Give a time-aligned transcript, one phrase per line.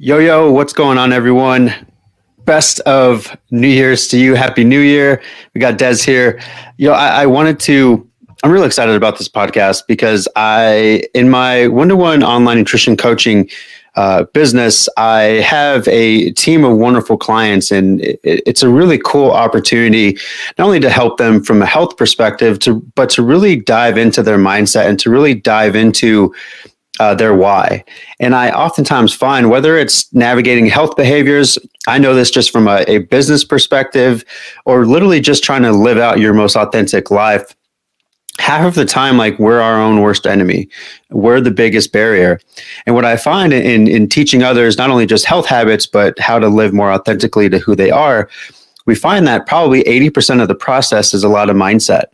[0.00, 1.74] Yo, yo, what's going on, everyone?
[2.44, 4.36] Best of New Year's to you.
[4.36, 5.20] Happy New Year.
[5.54, 6.40] We got Des here.
[6.76, 8.08] Yo, I, I wanted to,
[8.44, 12.96] I'm really excited about this podcast because I, in my one to one online nutrition
[12.96, 13.50] coaching
[13.96, 19.32] uh, business, I have a team of wonderful clients, and it, it's a really cool
[19.32, 20.16] opportunity
[20.58, 24.22] not only to help them from a health perspective, to but to really dive into
[24.22, 26.32] their mindset and to really dive into
[26.98, 27.84] uh, their why.
[28.20, 32.84] And I oftentimes find whether it's navigating health behaviors, I know this just from a,
[32.88, 34.24] a, business perspective,
[34.64, 37.54] or literally just trying to live out your most authentic life.
[38.38, 40.68] Half of the time, like we're our own worst enemy,
[41.10, 42.40] we're the biggest barrier.
[42.86, 46.38] And what I find in in teaching others not only just health habits, but how
[46.38, 48.28] to live more authentically to who they are,
[48.88, 52.04] we find that probably 80% of the process is a lot of mindset.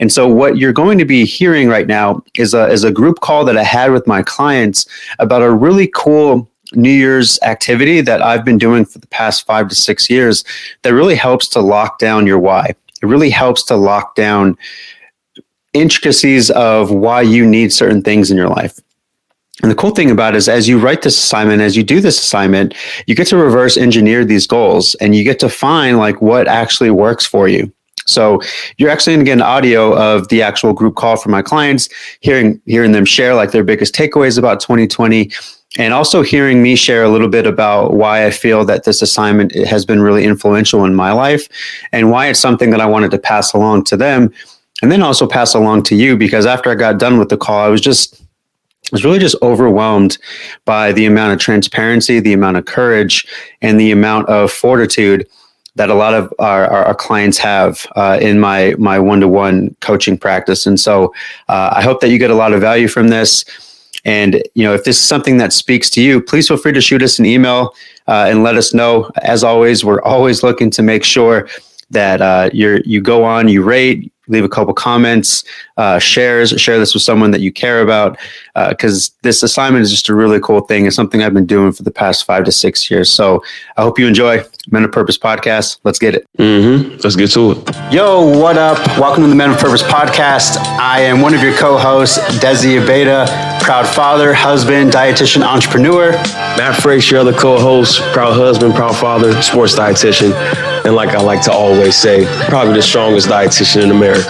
[0.00, 3.20] And so what you're going to be hearing right now is a, is a group
[3.20, 4.84] call that I had with my clients
[5.20, 9.68] about a really cool New Year's activity that I've been doing for the past five
[9.68, 10.42] to six years
[10.82, 12.74] that really helps to lock down your why.
[13.00, 14.58] It really helps to lock down
[15.72, 18.80] intricacies of why you need certain things in your life.
[19.64, 21.98] And the cool thing about it is, as you write this assignment, as you do
[21.98, 22.74] this assignment,
[23.06, 26.90] you get to reverse engineer these goals and you get to find like what actually
[26.90, 27.72] works for you.
[28.04, 28.42] So
[28.76, 31.88] you're actually going to get an audio of the actual group call for my clients,
[32.20, 35.32] hearing hearing them share like their biggest takeaways about 2020,
[35.78, 39.54] and also hearing me share a little bit about why I feel that this assignment
[39.64, 41.48] has been really influential in my life,
[41.90, 44.30] and why it's something that I wanted to pass along to them,
[44.82, 47.60] and then also pass along to you because after I got done with the call,
[47.60, 48.20] I was just
[48.92, 50.18] was really just overwhelmed
[50.64, 53.26] by the amount of transparency, the amount of courage,
[53.62, 55.26] and the amount of fortitude
[55.76, 59.28] that a lot of our, our, our clients have uh, in my my one to
[59.28, 60.66] one coaching practice.
[60.66, 61.12] And so
[61.48, 63.44] uh, I hope that you get a lot of value from this.
[64.04, 66.80] And you know, if this is something that speaks to you, please feel free to
[66.80, 67.74] shoot us an email
[68.06, 69.10] uh, and let us know.
[69.22, 71.48] As always, we're always looking to make sure
[71.90, 75.44] that uh, you you go on, you rate, leave a couple comments,
[75.76, 78.18] uh, shares, share this with someone that you care about,
[78.68, 80.86] because uh, this assignment is just a really cool thing.
[80.86, 83.10] It's something I've been doing for the past five to six years.
[83.10, 83.42] So
[83.76, 85.78] I hope you enjoy Men of Purpose podcast.
[85.84, 86.26] Let's get it.
[86.38, 86.96] Mm-hmm.
[87.02, 87.92] Let's get to it.
[87.92, 88.78] Yo, what up?
[88.98, 90.56] Welcome to the Men of Purpose podcast.
[90.78, 93.26] I am one of your co-hosts, Desi Abeda,
[93.60, 96.12] proud father, husband, dietitian, entrepreneur.
[96.56, 100.32] Matt Frakes, your other co-host, proud husband, proud father, sports dietitian,
[100.84, 104.13] and like I like to always say, probably the strongest dietitian in America.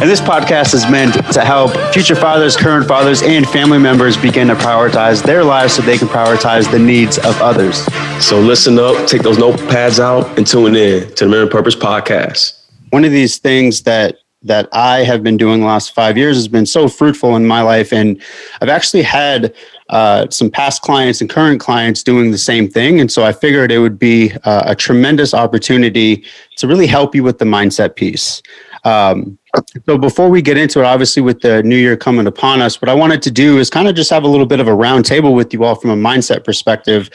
[0.00, 4.48] and this podcast is meant to help future fathers, current fathers, and family members begin
[4.48, 7.84] to prioritize their lives so they can prioritize the needs of others.
[8.24, 11.76] So listen up, take those notepads out, and tune in to the Men of Purpose
[11.76, 12.58] podcast.
[12.88, 16.48] One of these things that that I have been doing the last five years has
[16.48, 18.18] been so fruitful in my life, and
[18.62, 19.54] I've actually had
[19.90, 23.00] uh, some past clients and current clients doing the same thing.
[23.00, 26.24] And so I figured it would be uh, a tremendous opportunity
[26.56, 28.40] to really help you with the mindset piece.
[28.84, 29.36] Um,
[29.84, 32.88] so before we get into it, obviously with the new year coming upon us, what
[32.88, 35.34] I wanted to do is kind of just have a little bit of a roundtable
[35.34, 37.10] with you all from a mindset perspective.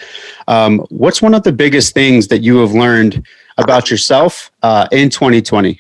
[0.48, 3.26] Um, what's one of the biggest things that you have learned
[3.58, 5.80] about yourself uh, in 2020?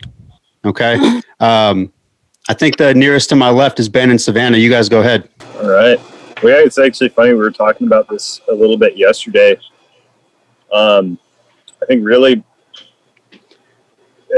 [0.65, 1.21] Okay.
[1.41, 1.91] Um,
[2.47, 4.57] I think the nearest to my left is Ben and Savannah.
[4.57, 5.27] You guys go ahead.
[5.57, 5.99] All right.
[6.43, 7.31] Well, yeah, it's actually funny.
[7.31, 9.57] We were talking about this a little bit yesterday.
[10.71, 11.17] Um,
[11.81, 12.43] I think really,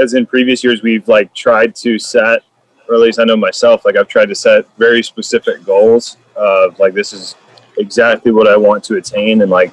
[0.00, 2.42] as in previous years, we've like tried to set,
[2.88, 6.78] or at least I know myself, like I've tried to set very specific goals of
[6.78, 7.34] like this is
[7.78, 9.72] exactly what I want to attain, and like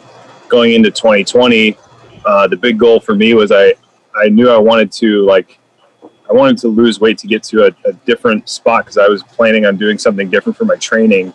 [0.49, 1.77] going into 2020,
[2.25, 3.75] uh, the big goal for me was I
[4.15, 5.59] I knew I wanted to like
[6.27, 9.21] I wanted to lose weight to get to a, a different spot because I was
[9.21, 11.31] planning on doing something different for my training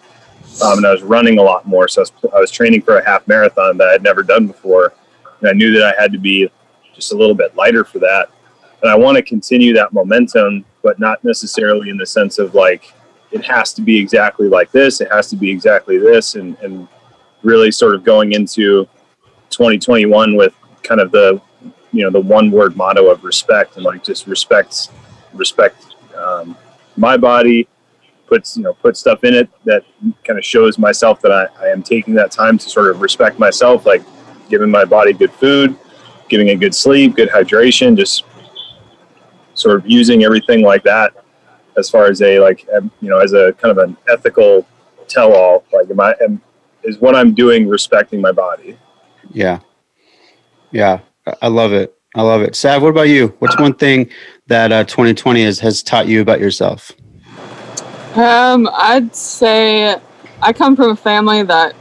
[0.62, 1.88] um, and I was running a lot more.
[1.88, 4.92] So I was, I was training for a half marathon that I'd never done before,
[5.40, 6.50] and I knew that I had to be
[6.94, 8.30] just a little bit lighter for that.
[8.82, 12.92] And I want to continue that momentum, but not necessarily in the sense of like
[13.30, 16.88] it has to be exactly like this, it has to be exactly this, and and
[17.42, 18.86] really sort of going into
[19.50, 21.40] 2021 with kind of the
[21.92, 24.90] you know the one word motto of respect and like just respect
[25.32, 26.56] respect um,
[26.96, 27.66] my body
[28.30, 29.84] puts you know put stuff in it that
[30.24, 33.38] kind of shows myself that I, I am taking that time to sort of respect
[33.38, 34.02] myself, like
[34.48, 35.76] giving my body good food,
[36.28, 38.24] giving it good sleep, good hydration, just
[39.54, 41.12] sort of using everything like that
[41.76, 42.66] as far as a like
[43.02, 44.66] you know as a kind of an ethical
[45.08, 46.40] tell all like am I am,
[46.84, 48.78] is what I'm doing respecting my body.
[49.32, 49.60] Yeah.
[50.70, 51.00] Yeah.
[51.42, 51.96] I love it.
[52.14, 52.56] I love it.
[52.56, 53.34] Sav, what about you?
[53.38, 54.10] What's one thing
[54.46, 56.92] that uh, 2020 has, has taught you about yourself?
[58.16, 59.96] Um, I'd say
[60.42, 61.74] I come from a family that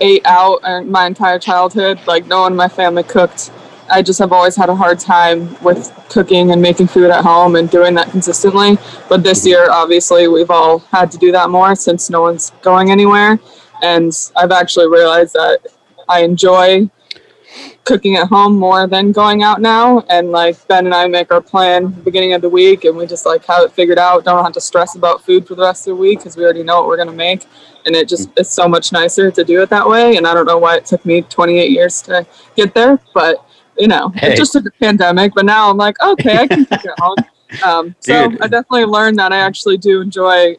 [0.00, 2.00] ate out my entire childhood.
[2.06, 3.50] Like no one in my family cooked.
[3.90, 7.56] I just have always had a hard time with cooking and making food at home
[7.56, 8.78] and doing that consistently.
[9.10, 12.90] But this year, obviously, we've all had to do that more since no one's going
[12.90, 13.38] anywhere.
[13.82, 15.58] And I've actually realized that
[16.08, 16.88] I enjoy
[17.84, 20.00] cooking at home more than going out now.
[20.08, 23.26] And like Ben and I make our plan beginning of the week and we just
[23.26, 24.24] like have it figured out.
[24.24, 26.62] Don't have to stress about food for the rest of the week because we already
[26.62, 27.46] know what we're going to make.
[27.86, 30.16] And it just is so much nicer to do it that way.
[30.16, 33.46] And I don't know why it took me 28 years to get there, but
[33.78, 34.32] you know, hey.
[34.32, 35.32] it just took a pandemic.
[35.34, 37.16] But now I'm like, okay, I can cook at home.
[37.64, 38.40] Um, so Dude.
[38.40, 40.56] I definitely learned that I actually do enjoy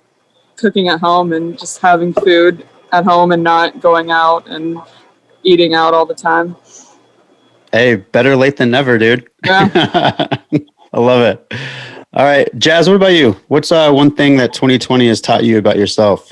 [0.56, 4.77] cooking at home and just having food at home and not going out and
[5.44, 6.56] eating out all the time.
[7.75, 9.30] Hey, better late than never, dude.
[9.45, 9.68] Yeah.
[10.94, 11.54] I love it.
[12.13, 13.33] All right, Jazz, what about you?
[13.50, 16.31] What's uh, one thing that 2020 has taught you about yourself?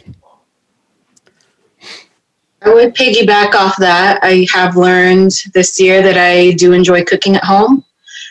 [2.61, 4.21] I would piggyback off that.
[4.23, 7.83] I have learned this year that I do enjoy cooking at home.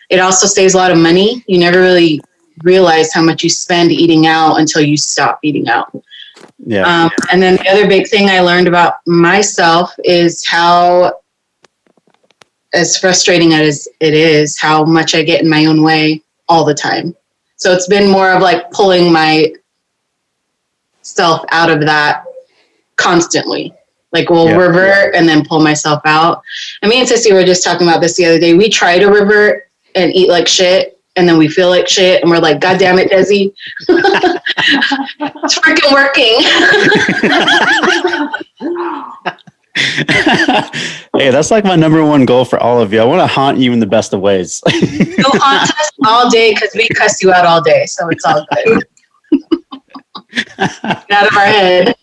[0.08, 1.44] It also saves a lot of money.
[1.46, 2.18] You never really
[2.62, 5.94] realize how much you spend eating out until you stop eating out.
[6.64, 6.84] Yeah.
[6.84, 11.12] Um, and then the other big thing I learned about myself is how
[12.72, 16.74] as frustrating as it is, how much I get in my own way all the
[16.74, 17.14] time.
[17.56, 19.52] So it's been more of like pulling my
[21.02, 22.24] self out of that
[22.96, 23.72] constantly.
[24.12, 24.56] Like we'll yeah.
[24.56, 26.42] revert and then pull myself out.
[26.82, 28.54] And me and Sissy were just talking about this the other day.
[28.54, 32.30] We try to revert and eat like shit, and then we feel like shit, and
[32.30, 33.52] we're like, God damn it, Desi.
[35.38, 36.38] it's freaking working.
[39.76, 43.00] hey, that's like my number one goal for all of you.
[43.00, 44.62] I want to haunt you in the best of ways.
[44.70, 48.46] You'll haunt us all day because we cuss you out all day, so it's all
[48.64, 48.86] good.
[50.68, 51.94] Out of our head.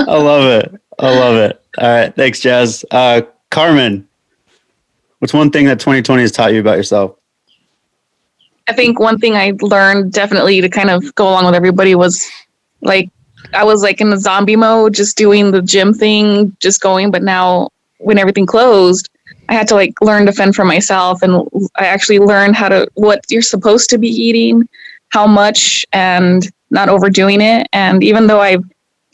[0.00, 0.80] I love it.
[0.98, 1.62] I love it.
[1.78, 2.84] All right, thanks, Jazz.
[2.90, 4.08] Uh, Carmen,
[5.18, 7.16] what's one thing that 2020 has taught you about yourself?
[8.68, 12.28] I think one thing I learned definitely to kind of go along with everybody was
[12.82, 13.10] like
[13.54, 17.10] I was like in the zombie mode, just doing the gym thing, just going.
[17.10, 19.08] But now, when everything closed,
[19.48, 22.88] I had to like learn to fend for myself, and I actually learned how to
[22.94, 24.68] what you're supposed to be eating,
[25.08, 27.66] how much, and not overdoing it.
[27.72, 28.58] And even though I,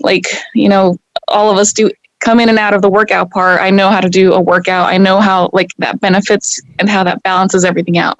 [0.00, 0.98] like you know,
[1.28, 1.90] all of us do
[2.20, 4.88] come in and out of the workout part, I know how to do a workout.
[4.88, 8.18] I know how like that benefits and how that balances everything out.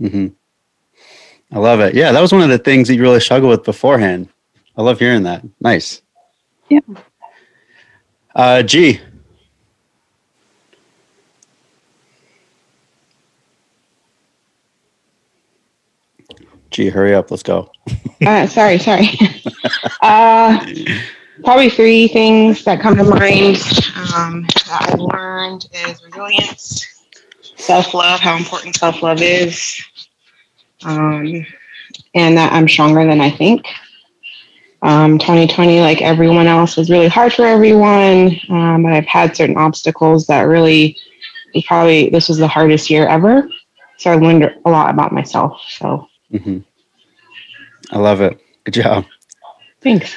[0.00, 0.28] Mm-hmm.
[1.50, 1.94] I love it.
[1.94, 4.28] Yeah, that was one of the things that you really struggled with beforehand
[4.78, 5.42] I love hearing that.
[5.60, 6.02] Nice.
[6.68, 6.78] Yeah.
[8.32, 9.00] Uh, G.
[16.70, 17.28] Gee, hurry up.
[17.32, 17.72] Let's go.
[18.24, 19.08] uh, sorry, sorry.
[20.00, 20.64] uh,
[21.42, 23.56] probably three things that come to mind
[24.14, 27.04] um, that I've learned is resilience,
[27.56, 29.82] self love, how important self love is,
[30.84, 31.44] um,
[32.14, 33.66] and that I'm stronger than I think.
[34.82, 38.38] Um, 2020, like everyone else, was really hard for everyone.
[38.48, 40.96] Um, but I've had certain obstacles that really,
[41.66, 43.48] probably this was the hardest year ever.
[43.96, 45.60] So I learned a lot about myself.
[45.68, 46.58] So mm-hmm.
[47.90, 48.38] I love it.
[48.64, 49.04] Good job.
[49.80, 50.14] Thanks.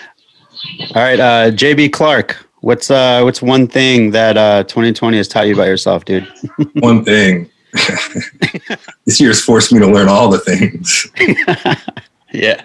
[0.94, 2.48] All right, uh, JB Clark.
[2.60, 6.28] What's uh, what's one thing that uh, 2020 has taught you about yourself, dude?
[6.76, 7.50] one thing.
[9.06, 11.08] this year's forced me to learn all the things.
[12.34, 12.62] yeah.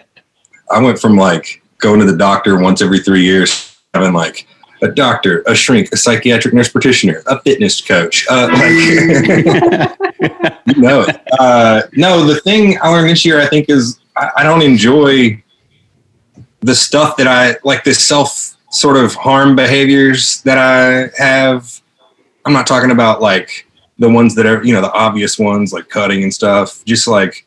[0.70, 4.47] I went from like going to the doctor once every three years, having like
[4.83, 8.26] a doctor, a shrink, a psychiatric nurse practitioner, a fitness coach.
[8.30, 9.97] Uh, like,
[10.66, 11.06] you know.
[11.38, 15.42] Uh, no, the thing I learned this year, I think, is I, I don't enjoy
[16.61, 21.80] the stuff that I like, this self sort of harm behaviors that I have.
[22.45, 23.66] I'm not talking about like
[23.99, 27.47] the ones that are, you know, the obvious ones like cutting and stuff, just like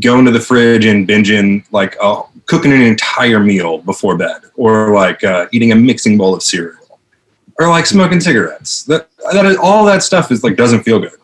[0.00, 4.92] going to the fridge and binging like a cooking an entire meal before bed, or
[4.92, 6.98] like uh, eating a mixing bowl of cereal,
[7.58, 8.84] or like smoking cigarettes.
[8.84, 11.18] That that is, all that stuff is like doesn't feel good.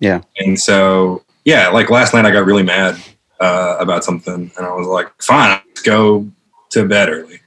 [0.00, 0.22] Yeah.
[0.38, 3.02] And so yeah, like last night I got really mad
[3.40, 6.30] uh, about something, and I was like, fine, let's go
[6.70, 7.40] to bed early.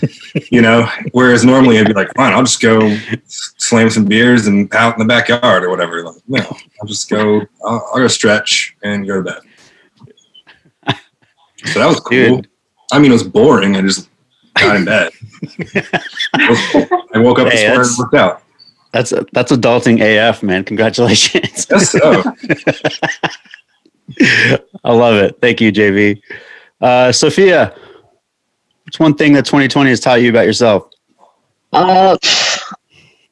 [0.50, 4.72] you know, whereas normally I'd be like, fine, I'll just go slam some beers and
[4.74, 6.04] out in the backyard or whatever.
[6.04, 6.40] Like, no,
[6.80, 9.40] I'll just go, I'll, I'll go stretch and go to bed.
[11.66, 12.36] So that was cool.
[12.36, 12.48] Dude.
[12.92, 13.76] I mean, it was boring.
[13.76, 14.08] I just
[14.54, 15.12] got in bed.
[16.34, 18.42] I woke up hey, this morning and worked out.
[18.92, 20.64] That's a, that's adulting AF, man.
[20.64, 21.66] Congratulations.
[21.70, 22.22] Yes, so.
[24.84, 25.38] I love it.
[25.40, 26.20] Thank you, JB.
[26.80, 27.74] Uh, Sophia,
[28.84, 30.90] what's one thing that 2020 has taught you about yourself?
[31.72, 32.18] Uh,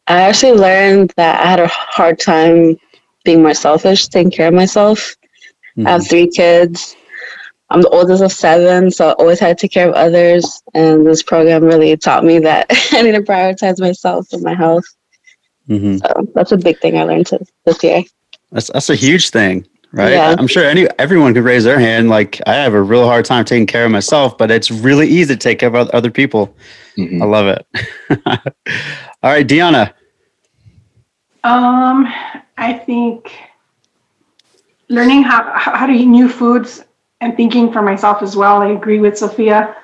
[0.06, 2.78] I actually learned that I had a hard time
[3.24, 5.14] being more selfish, taking care of myself.
[5.76, 5.86] Mm-hmm.
[5.86, 6.96] I have three kids.
[7.70, 10.62] I'm the oldest of seven, so I always had to take care of others.
[10.74, 14.84] And this program really taught me that I need to prioritize myself and my health.
[15.68, 16.00] Mhm.
[16.00, 18.02] So that's a big thing I learned to, this year.
[18.50, 20.12] That's that's a huge thing, right?
[20.12, 20.34] Yeah.
[20.36, 22.08] I'm sure any everyone could raise their hand.
[22.08, 25.34] Like I have a real hard time taking care of myself, but it's really easy
[25.34, 26.54] to take care of other people.
[26.98, 27.66] I love it.
[29.22, 29.92] All right, Deanna.
[31.44, 32.06] Um,
[32.58, 33.32] I think
[34.88, 36.82] learning how how to eat new foods
[37.20, 38.62] and thinking for myself as well.
[38.62, 39.76] I agree with Sophia,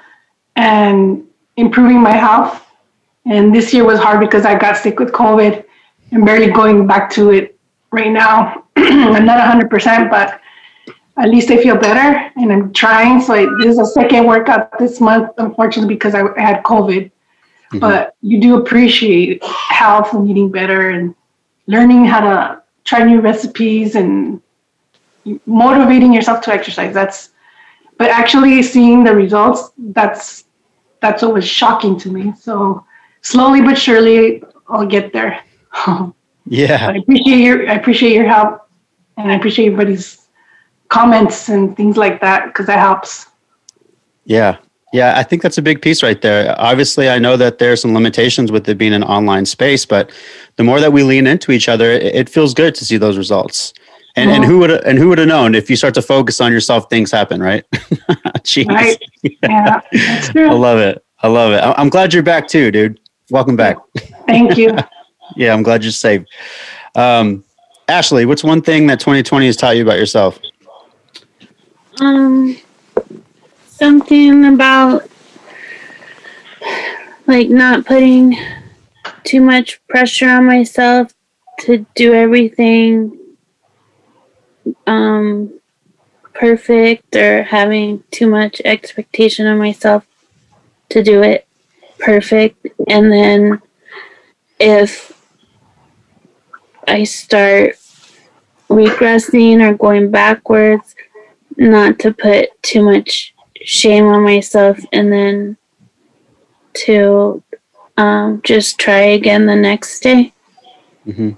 [0.57, 1.25] and
[1.57, 2.63] improving my health.
[3.27, 5.65] And this year was hard because I got sick with COVID
[6.13, 7.59] and barely going back to it
[7.91, 8.65] right now.
[8.77, 10.41] I'm not 100%, but
[11.19, 13.21] at least I feel better and I'm trying.
[13.21, 17.11] So I, this is a second workout this month, unfortunately, because I had COVID.
[17.11, 17.79] Mm-hmm.
[17.81, 21.15] But you do appreciate health and eating better and
[21.67, 24.41] learning how to try new recipes and
[25.47, 26.95] motivating yourself to exercise.
[26.95, 27.31] That's,
[27.99, 30.45] but actually seeing the results, that's
[31.01, 32.33] that's what was shocking to me.
[32.39, 32.85] So
[33.23, 35.41] slowly but surely, I'll get there.
[36.49, 36.91] Yeah.
[36.91, 38.69] I appreciate your I appreciate your help,
[39.17, 40.29] and I appreciate everybody's
[40.89, 43.27] comments and things like that because that helps.
[44.25, 44.59] Yeah.
[44.93, 46.55] Yeah, I think that's a big piece right there.
[46.59, 50.11] Obviously, I know that there are some limitations with it being an online space, but
[50.55, 53.75] the more that we lean into each other, it feels good to see those results.
[54.19, 56.51] And and who would and who would have known if you start to focus on
[56.51, 57.65] yourself, things happen, right?
[58.43, 58.67] Jeez.
[58.67, 58.99] Right?
[59.23, 61.05] Yeah, that's I love it.
[61.23, 61.59] I love it.
[61.59, 62.99] I- I'm glad you're back too, dude.
[63.31, 63.77] Welcome back.
[64.27, 64.77] Thank you.
[65.35, 66.23] Yeah, I'm glad you're safe.
[66.95, 67.43] Um,
[67.89, 70.39] Ashley, what's one thing that 2020 has taught you about yourself?
[72.01, 72.57] Um,
[73.67, 75.11] something about
[77.27, 78.39] like not putting
[79.25, 81.13] too much pressure on myself
[81.61, 83.19] to do everything
[84.87, 85.53] um
[86.35, 90.07] perfect or having too much expectation on myself
[90.89, 91.47] to do it
[91.99, 93.61] perfect and then
[94.61, 95.13] if
[96.87, 97.77] I start
[98.69, 100.95] regressing or going backwards
[101.57, 105.57] not to put too much shame on myself and then
[106.75, 107.43] to
[107.97, 110.33] um, just try again the next day.
[111.07, 111.31] Mm-hmm.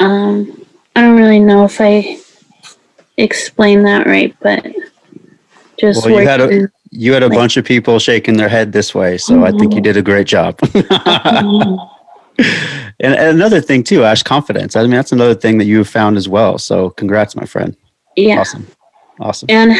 [0.00, 0.61] Um,
[0.94, 2.18] I don't really know if I
[3.16, 4.64] explained that right, but
[5.78, 8.94] just Well, you had a you had a bunch of people shaking their head this
[8.94, 10.58] way, so I think you did a great job.
[10.74, 11.80] and,
[13.00, 14.76] and another thing too, Ash, confidence.
[14.76, 16.58] I mean, that's another thing that you have found as well.
[16.58, 17.74] So, congrats, my friend.
[18.16, 18.66] yeah, Awesome,
[19.20, 19.46] awesome.
[19.50, 19.72] and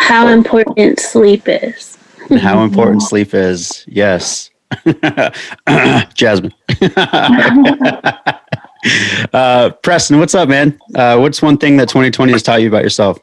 [0.00, 1.96] how important sleep is.
[2.28, 3.84] And how important sleep is.
[3.86, 4.50] Yes,
[6.14, 6.52] Jasmine.
[9.32, 10.78] Uh, Preston, what's up, man?
[10.94, 13.18] Uh, what's one thing that 2020 has taught you about yourself?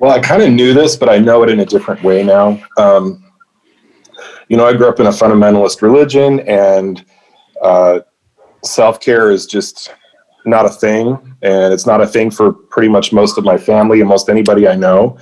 [0.00, 2.60] Well, I kind of knew this, but I know it in a different way now.
[2.76, 3.24] Um,
[4.48, 7.04] you know, I grew up in a fundamentalist religion, and
[7.62, 8.00] uh,
[8.64, 9.94] self care is just
[10.44, 11.36] not a thing.
[11.42, 14.66] And it's not a thing for pretty much most of my family and most anybody
[14.66, 15.18] I know.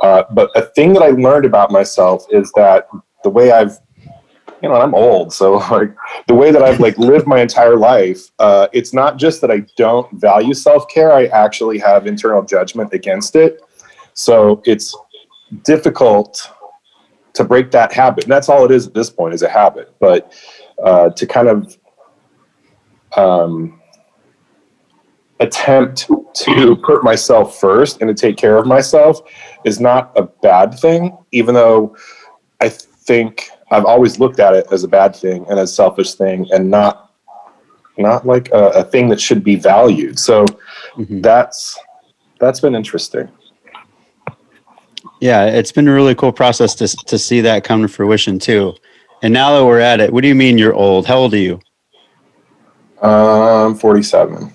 [0.00, 2.88] Uh, but a thing that I learned about myself is that
[3.22, 3.78] the way I've
[4.62, 5.94] you know, I'm old, so like
[6.26, 9.66] the way that I've like lived my entire life, uh, it's not just that I
[9.76, 11.12] don't value self care.
[11.12, 13.60] I actually have internal judgment against it.
[14.14, 14.96] So it's
[15.64, 16.50] difficult
[17.34, 18.24] to break that habit.
[18.24, 19.94] And that's all it is at this point is a habit.
[19.98, 20.32] But
[20.82, 21.78] uh, to kind of
[23.16, 23.80] um,
[25.40, 29.20] attempt to put myself first and to take care of myself
[29.64, 31.96] is not a bad thing, even though
[32.60, 36.46] I think I've always looked at it as a bad thing and as selfish thing
[36.52, 37.10] and not
[37.96, 40.18] not like a, a thing that should be valued.
[40.18, 40.44] So
[40.98, 41.78] that's
[42.38, 43.30] that's been interesting.
[45.20, 48.74] Yeah, it's been a really cool process to to see that come to fruition too.
[49.22, 51.06] And now that we're at it, what do you mean you're old?
[51.06, 51.60] How old are you?
[53.00, 54.52] Um, 47.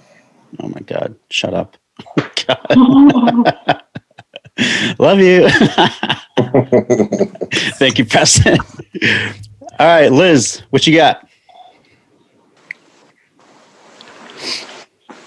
[0.60, 1.16] Oh my God!
[1.30, 1.78] Shut up.
[2.48, 3.84] God.
[5.00, 5.50] Love you.
[7.78, 8.58] Thank you, Preston.
[9.80, 11.28] All right, Liz, what you got?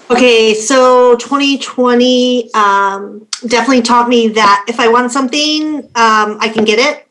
[0.09, 6.65] Okay, so 2020 um, definitely taught me that if I want something, um, I can
[6.65, 7.07] get it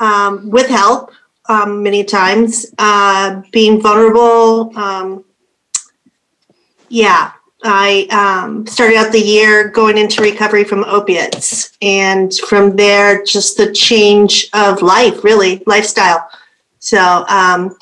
[0.00, 1.10] um, with help
[1.48, 2.66] um, many times.
[2.76, 4.76] Uh, being vulnerable.
[4.76, 5.24] Um,
[6.90, 7.32] yeah,
[7.64, 11.76] I um, started out the year going into recovery from opiates.
[11.80, 16.28] And from there, just the change of life, really, lifestyle.
[16.78, 17.76] So, um,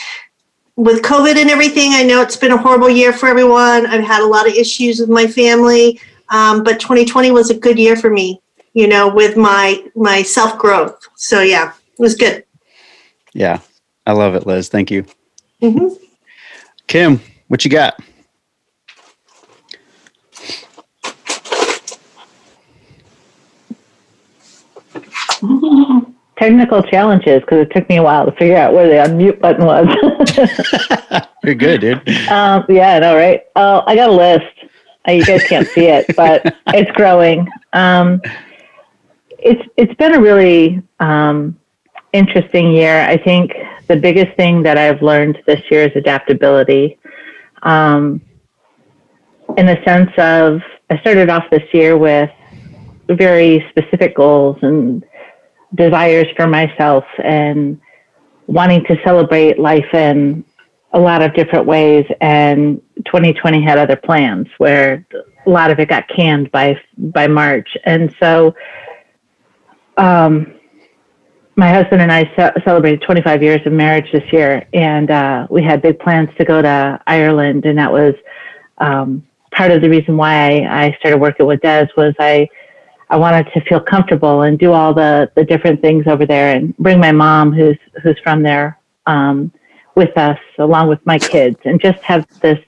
[0.77, 3.85] with COVID and everything, I know it's been a horrible year for everyone.
[3.87, 7.79] I've had a lot of issues with my family, um, but 2020 was a good
[7.79, 8.41] year for me.
[8.75, 10.99] You know, with my my self growth.
[11.15, 12.45] So yeah, it was good.
[13.35, 13.61] Yeah,
[14.07, 14.71] I love it, Liz.
[14.71, 15.05] Thank you.
[15.61, 15.89] hmm
[16.87, 18.01] Kim, what you got?
[26.43, 29.65] Technical challenges because it took me a while to figure out where the unmute button
[29.65, 29.87] was.
[31.45, 32.09] You're good, dude.
[32.29, 33.45] um, yeah, I know, right?
[33.55, 34.47] Oh, I got a list.
[35.07, 37.49] Uh, you guys can't see it, but it's growing.
[37.75, 38.21] Um,
[39.39, 41.57] it's it's been a really um,
[42.13, 43.03] interesting year.
[43.03, 43.53] I think
[43.87, 46.99] the biggest thing that I've learned this year is adaptability.
[47.63, 48.21] Um,
[49.57, 52.31] in the sense of, I started off this year with
[53.07, 55.05] very specific goals and
[55.75, 57.81] desires for myself and
[58.47, 60.45] wanting to celebrate life in
[60.93, 62.05] a lot of different ways.
[62.21, 65.07] And 2020 had other plans where
[65.47, 67.77] a lot of it got canned by by March.
[67.85, 68.55] And so,
[69.97, 70.55] um,
[71.57, 75.63] my husband and I ce- celebrated 25 years of marriage this year, and uh, we
[75.63, 78.15] had big plans to go to Ireland, and that was
[78.79, 82.49] um, part of the reason why I, I started working with Des was I
[83.13, 86.75] I wanted to feel comfortable and do all the the different things over there, and
[86.79, 89.53] bring my mom, who's who's from there, um,
[89.95, 92.59] with us along with my kids, and just have this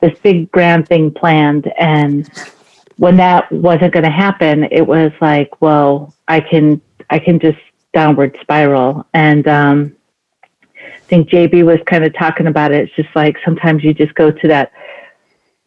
[0.00, 1.72] this big grand thing planned.
[1.76, 2.30] And
[2.98, 6.80] when that wasn't going to happen, it was like, well, I can
[7.10, 7.58] I can just
[7.92, 9.04] downward spiral.
[9.12, 9.96] And um,
[10.84, 12.84] I think JB was kind of talking about it.
[12.84, 14.70] It's just like sometimes you just go to that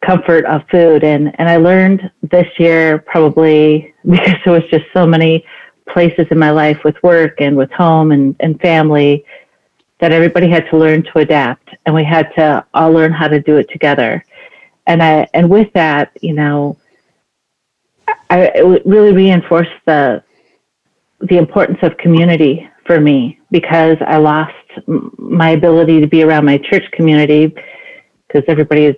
[0.04, 1.04] comfort of food.
[1.04, 5.44] And, and I learned this year probably because there was just so many
[5.88, 9.24] places in my life with work and with home and, and family
[10.00, 13.40] that everybody had to learn to adapt and we had to all learn how to
[13.40, 14.24] do it together.
[14.86, 16.76] And I, and with that, you know,
[18.28, 20.22] I, it really reinforced the,
[21.20, 24.54] the importance of community for me because I lost
[24.86, 27.54] my ability to be around my church community
[28.26, 28.96] because everybody is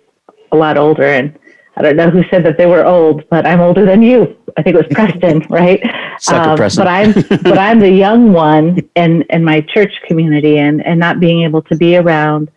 [0.56, 1.38] a lot older and
[1.76, 4.34] I don't know who said that they were old, but I'm older than you.
[4.56, 5.80] I think it was Preston, right?
[6.18, 6.84] Sucker Um, Preston.
[6.84, 11.20] But I'm but I'm the young one in in my church community, and and not
[11.20, 12.50] being able to be around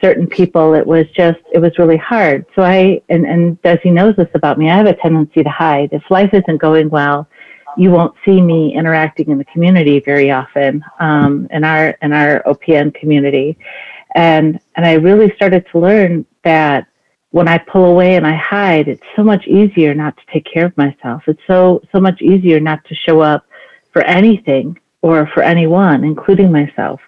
[0.00, 2.46] certain people, it was just it was really hard.
[2.54, 4.70] So I and and Desi knows this about me.
[4.70, 5.88] I have a tendency to hide.
[5.92, 7.28] If life isn't going well,
[7.76, 12.44] you won't see me interacting in the community very often um, in our in our
[12.44, 13.58] OPN community,
[14.14, 16.86] and and I really started to learn that
[17.32, 20.66] when I pull away and I hide, it's so much easier not to take care
[20.66, 21.22] of myself.
[21.26, 23.46] It's so so much easier not to show up
[23.92, 27.00] for anything or for anyone, including myself.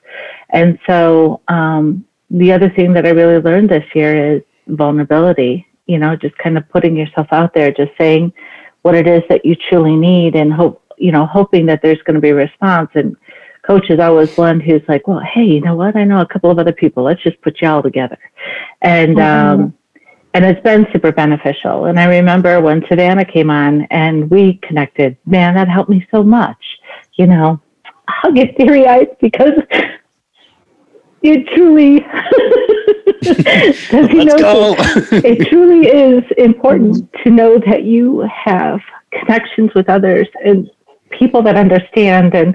[0.51, 5.67] And so um, the other thing that I really learned this year is vulnerability.
[5.87, 8.33] You know, just kind of putting yourself out there, just saying
[8.81, 12.15] what it is that you truly need, and hope you know, hoping that there's going
[12.15, 12.89] to be a response.
[12.95, 13.15] And
[13.67, 15.97] coach is always one who's like, well, hey, you know what?
[15.97, 17.03] I know a couple of other people.
[17.03, 18.19] Let's just put you all together.
[18.81, 19.75] And um,
[20.35, 21.87] and it's been super beneficial.
[21.87, 26.25] And I remember when Savannah came on and we connected, man, that helped me so
[26.25, 26.59] much.
[27.15, 27.61] You know,
[28.09, 29.53] I'll get teary eyed because
[31.23, 32.01] it truly,
[33.23, 34.75] Let's go.
[35.13, 38.81] it, it truly is important to know that you have
[39.13, 40.69] connections with others and
[41.11, 42.55] people that understand and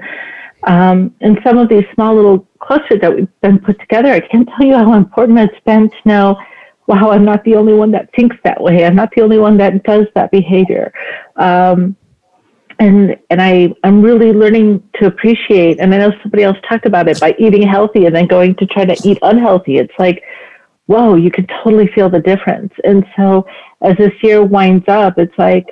[0.64, 4.46] um, and some of these small little clusters that we've been put together, I can't
[4.46, 6.36] tell you how important it's been to know,
[6.86, 8.84] wow, I'm not the only one that thinks that way.
[8.84, 10.92] I'm not the only one that does that behavior.
[11.36, 11.96] Um,
[12.78, 17.08] and and I, I'm really learning to appreciate, and I know somebody else talked about
[17.08, 19.76] it, by eating healthy and then going to try to eat unhealthy.
[19.76, 20.22] It's like,
[20.86, 22.72] whoa, you can totally feel the difference.
[22.84, 23.46] And so
[23.82, 25.66] as this year winds up, it's like,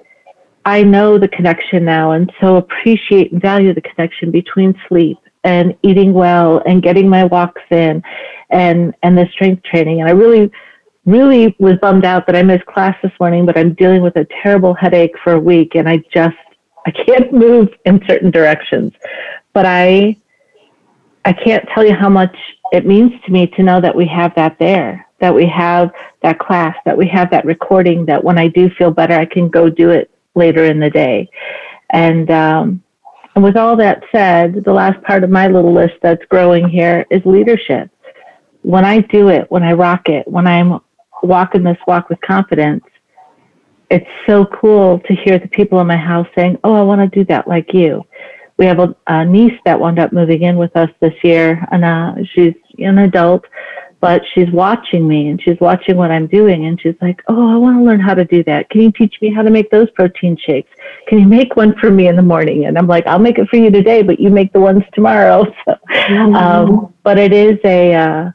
[0.64, 5.75] I know the connection now and so appreciate and value the connection between sleep and
[5.83, 8.03] eating well and getting my walks in
[8.51, 10.01] and and the strength training.
[10.01, 10.51] And I really
[11.09, 14.27] really was bummed out that I missed class this morning, but I'm dealing with a
[14.42, 16.37] terrible headache for a week and I just
[16.87, 18.92] I can't move in certain directions.
[19.53, 20.16] But I
[21.25, 22.37] I can't tell you how much
[22.73, 25.90] it means to me to know that we have that there, that we have
[26.23, 29.49] that class, that we have that recording, that when I do feel better, I can
[29.49, 31.29] go do it later in the day.
[31.90, 32.83] And, um,
[33.35, 37.07] and with all that said, the last part of my little list that's growing here
[37.11, 37.90] is leadership.
[38.62, 40.81] When I do it, when I rock it, when I'm
[41.22, 42.85] walking this walk with confidence,
[43.90, 47.18] it's so cool to hear the people in my house saying, Oh, I want to
[47.18, 48.04] do that like you.
[48.59, 51.85] we have a, a niece that wound up moving in with us this year, and
[51.85, 53.44] uh, she's an adult,
[54.00, 57.57] but she's watching me and she's watching what I'm doing, and she's like, "Oh, I
[57.57, 58.68] want to learn how to do that.
[58.70, 60.70] Can you teach me how to make those protein shakes?
[61.07, 63.48] Can you make one for me in the morning?" And I'm like, "I'll make it
[63.48, 65.46] for you today, but you make the ones tomorrow."
[66.07, 68.31] So, um, but it is a uh,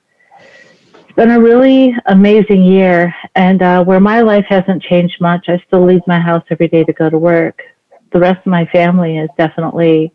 [1.14, 5.62] it's been a really amazing year, and uh, where my life hasn't changed much, I
[5.68, 7.62] still leave my house every day to go to work.
[8.14, 10.12] The rest of my family has definitely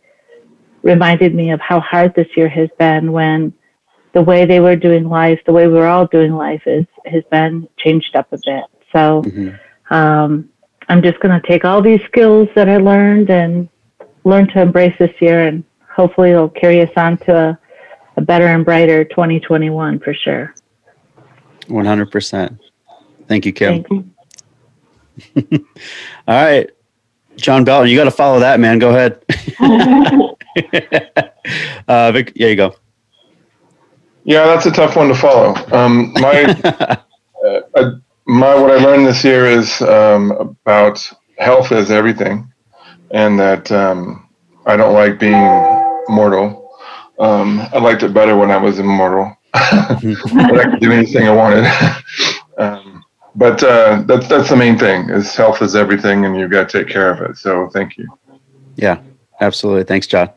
[0.82, 3.52] reminded me of how hard this year has been when
[4.12, 7.68] the way they were doing life, the way we're all doing life is has been
[7.78, 8.64] changed up a bit.
[8.92, 9.22] So
[9.90, 10.48] um,
[10.88, 13.68] I'm just going to take all these skills that I learned and
[14.24, 15.62] learn to embrace this year, and
[15.94, 17.58] hopefully it'll carry us on to a,
[18.16, 20.54] a better and brighter 2021 for sure.
[21.68, 22.58] One hundred percent.
[23.28, 23.84] Thank you, Kim.
[25.36, 25.44] All
[26.26, 26.70] right,
[27.36, 28.78] John Belton, you got to follow that, man.
[28.78, 29.22] Go ahead.
[31.88, 32.74] uh, Vic, yeah, you go.
[34.24, 35.54] Yeah, that's a tough one to follow.
[35.72, 36.96] Um, my, uh,
[37.74, 37.90] uh,
[38.26, 42.52] my, what I learned this year is um, about health is everything,
[43.10, 44.28] and that um,
[44.66, 45.40] I don't like being
[46.08, 46.70] mortal.
[47.18, 49.34] Um, I liked it better when I was immortal.
[49.58, 51.64] I could do anything I wanted.
[52.58, 56.68] um, but uh, that's that's the main thing: is health is everything, and you've got
[56.68, 57.36] to take care of it.
[57.36, 58.08] So, thank you.
[58.76, 59.00] Yeah,
[59.40, 59.84] absolutely.
[59.84, 60.30] Thanks, John.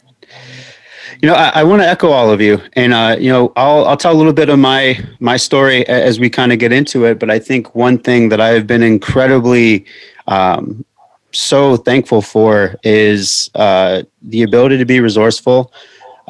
[1.22, 3.86] You know, I, I want to echo all of you, and uh, you know, I'll
[3.86, 7.06] I'll tell a little bit of my my story as we kind of get into
[7.06, 7.20] it.
[7.20, 9.86] But I think one thing that I have been incredibly
[10.28, 10.86] um,
[11.32, 15.74] so thankful for is uh, the ability to be resourceful.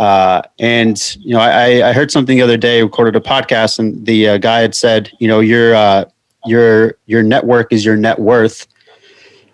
[0.02, 4.04] Uh, and you know, I, I heard something the other day, recorded a podcast, and
[4.04, 6.06] the uh, guy had said, you know, your uh,
[6.44, 8.66] your your network is your net worth.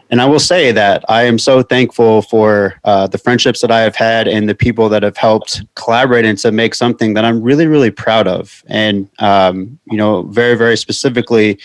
[0.10, 3.82] And I will say that I am so thankful for uh, the friendships that I
[3.82, 7.42] have had and the people that have helped collaborate and to make something that I'm
[7.42, 8.64] really, really proud of.
[8.68, 11.60] And, um, you know, very, very specifically,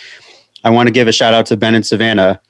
[0.65, 2.41] I want to give a shout out to Ben and Savannah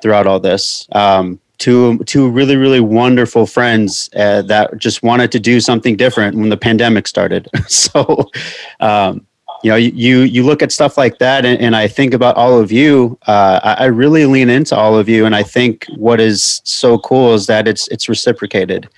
[0.00, 0.88] throughout all this.
[0.92, 6.36] Um, two, two really, really wonderful friends uh, that just wanted to do something different
[6.36, 7.48] when the pandemic started.
[7.68, 8.28] so,
[8.80, 9.24] um,
[9.62, 12.58] you know, you you look at stuff like that, and, and I think about all
[12.58, 13.16] of you.
[13.28, 16.98] Uh, I, I really lean into all of you, and I think what is so
[16.98, 18.88] cool is that it's it's reciprocated.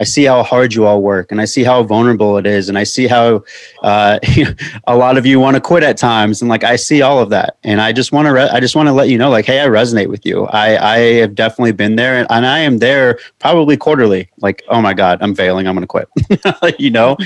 [0.00, 2.78] I see how hard you all work, and I see how vulnerable it is, and
[2.78, 3.44] I see how
[3.82, 4.18] uh,
[4.86, 7.30] a lot of you want to quit at times, and like I see all of
[7.30, 9.46] that, and I just want to re- I just want to let you know, like,
[9.46, 10.46] hey, I resonate with you.
[10.46, 14.28] I I have definitely been there, and, and I am there probably quarterly.
[14.38, 16.78] Like, oh my god, I'm failing, I'm going to quit.
[16.78, 17.16] you know,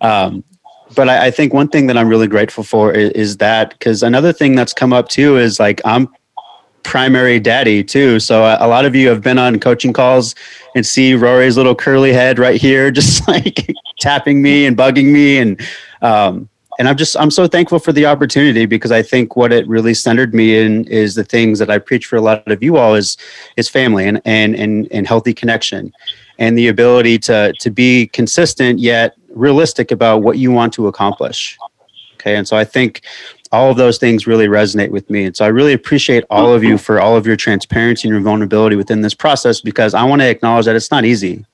[0.00, 0.44] um,
[0.94, 4.02] but I, I, think one thing that I'm really grateful for is, is that because
[4.02, 6.08] another thing that's come up too is like I'm
[6.90, 8.18] primary daddy too.
[8.18, 10.34] So a, a, lot of you have been on coaching calls
[10.74, 15.38] and see Rory's little curly head right here, just like tapping me and bugging me.
[15.38, 15.60] And,
[16.02, 16.48] um,
[16.80, 19.94] and I'm just, I'm so thankful for the opportunity because I think what it really
[19.94, 22.96] centered me in is the things that I preach for a lot of you all
[22.96, 23.16] is,
[23.56, 25.92] is family and, and, and, and healthy connection
[26.40, 31.56] and the ability to, to be consistent yet realistic about what you want to accomplish.
[32.14, 32.34] Okay.
[32.34, 33.02] And so I think
[33.52, 35.24] all of those things really resonate with me.
[35.24, 38.22] And so I really appreciate all of you for all of your transparency and your
[38.22, 41.44] vulnerability within this process because I want to acknowledge that it's not easy.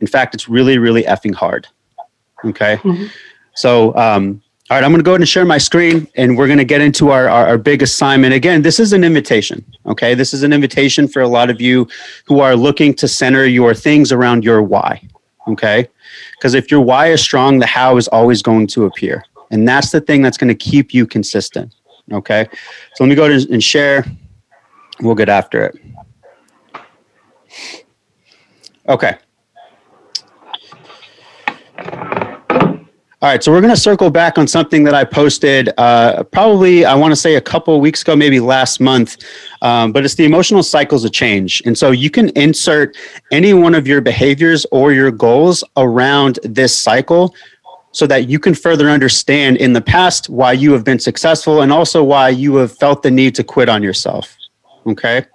[0.00, 1.68] In fact, it's really, really effing hard.
[2.44, 2.76] Okay.
[2.78, 3.06] Mm-hmm.
[3.54, 6.46] So, um, all right, I'm going to go ahead and share my screen and we're
[6.46, 8.34] going to get into our, our, our, big assignment.
[8.34, 9.64] Again, this is an invitation.
[9.86, 10.14] Okay.
[10.14, 11.88] This is an invitation for a lot of you
[12.24, 15.06] who are looking to center your things around your why.
[15.48, 15.88] Okay.
[16.32, 19.24] Because if your why is strong, the how is always going to appear.
[19.50, 21.74] And that's the thing that's going to keep you consistent.
[22.12, 22.48] Okay.
[22.94, 24.04] So let me go and share.
[25.00, 25.76] We'll get after it.
[28.88, 29.16] Okay.
[33.22, 36.86] All right, so we're going to circle back on something that I posted uh, probably,
[36.86, 39.18] I want to say a couple weeks ago, maybe last month,
[39.60, 41.62] um, but it's the emotional cycles of change.
[41.66, 42.96] And so you can insert
[43.30, 47.34] any one of your behaviors or your goals around this cycle
[47.92, 51.72] so that you can further understand in the past why you have been successful and
[51.72, 54.36] also why you have felt the need to quit on yourself.
[54.86, 55.26] Okay.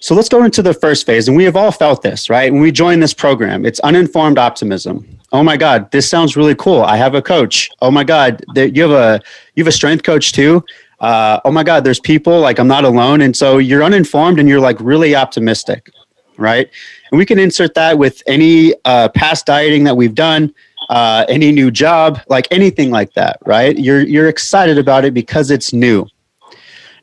[0.00, 1.28] So let's go into the first phase.
[1.28, 2.52] And we have all felt this, right?
[2.52, 6.82] When we join this program, it's uninformed optimism oh my god this sounds really cool
[6.82, 9.20] i have a coach oh my god you have a
[9.54, 10.64] you have a strength coach too
[11.00, 14.48] uh, oh my god there's people like i'm not alone and so you're uninformed and
[14.48, 15.90] you're like really optimistic
[16.36, 16.68] right
[17.10, 20.52] and we can insert that with any uh, past dieting that we've done
[20.90, 25.50] uh, any new job like anything like that right you're you're excited about it because
[25.50, 26.06] it's new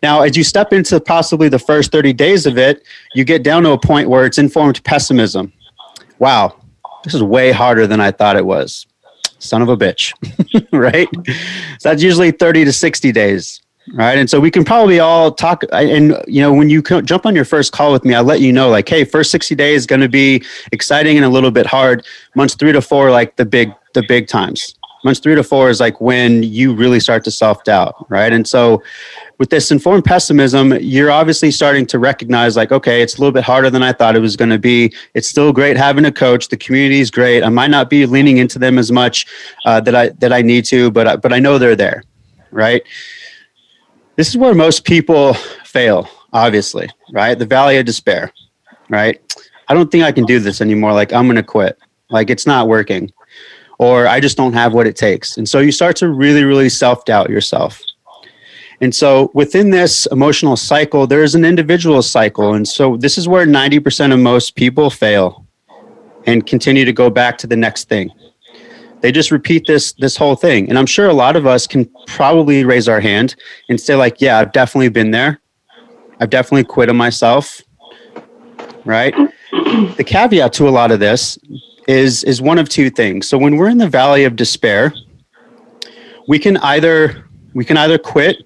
[0.03, 2.83] now as you step into possibly the first 30 days of it
[3.15, 5.51] you get down to a point where it's informed pessimism
[6.19, 6.55] wow,
[7.03, 8.85] this is way harder than I thought it was.
[9.39, 10.13] Son of a bitch,
[10.71, 11.07] right?
[11.79, 13.61] So that's usually 30 to 60 days,
[13.93, 14.17] right?
[14.17, 15.63] And so we can probably all talk.
[15.71, 18.51] And, you know, when you jump on your first call with me, I let you
[18.51, 21.65] know, like, hey, first 60 days is going to be exciting and a little bit
[21.65, 22.05] hard.
[22.35, 24.73] Months three to four, like the big, the big times.
[25.03, 28.33] Months three to four is like when you really start to self doubt, right?
[28.33, 28.81] And so
[29.37, 33.43] with this informed pessimism, you're obviously starting to recognize like, okay, it's a little bit
[33.43, 34.91] harder than I thought it was going to be.
[35.13, 36.47] It's still great having a coach.
[36.49, 37.43] The community is great.
[37.43, 39.27] I might not be leaning into them as much
[39.65, 42.03] uh, that I that I need to, but I, but I know they're there,
[42.51, 42.81] right?
[44.17, 47.37] This is where most people fail, obviously, right?
[47.37, 48.31] The valley of despair,
[48.89, 49.21] right?
[49.69, 50.93] I don't think I can do this anymore.
[50.93, 51.77] Like I'm going to quit.
[52.09, 53.11] Like it's not working,
[53.79, 55.37] or I just don't have what it takes.
[55.37, 57.81] And so you start to really, really self doubt yourself
[58.79, 62.53] and so within this emotional cycle, there is an individual cycle.
[62.53, 65.45] And so this is where 90% of most people fail
[66.27, 68.11] and continue to go back to the next thing.
[69.01, 70.69] They just repeat this this whole thing.
[70.69, 73.35] And I'm sure a lot of us can probably raise our hand
[73.69, 75.39] and say like, yeah, I've definitely been there.
[76.19, 77.61] I've definitely quit on myself.
[78.85, 79.13] Right?
[79.97, 81.37] the caveat to a lot of this
[81.87, 83.27] is is one of two things.
[83.27, 84.93] So when we're in the valley of despair,
[86.27, 88.43] we can either we can either quit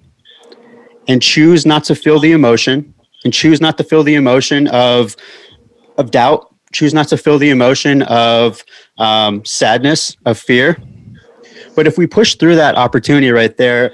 [1.08, 5.16] and choose not to feel the emotion and choose not to feel the emotion of
[5.98, 8.64] of doubt choose not to feel the emotion of
[8.98, 10.76] um, sadness of fear.
[11.74, 13.92] But if we push through that opportunity right there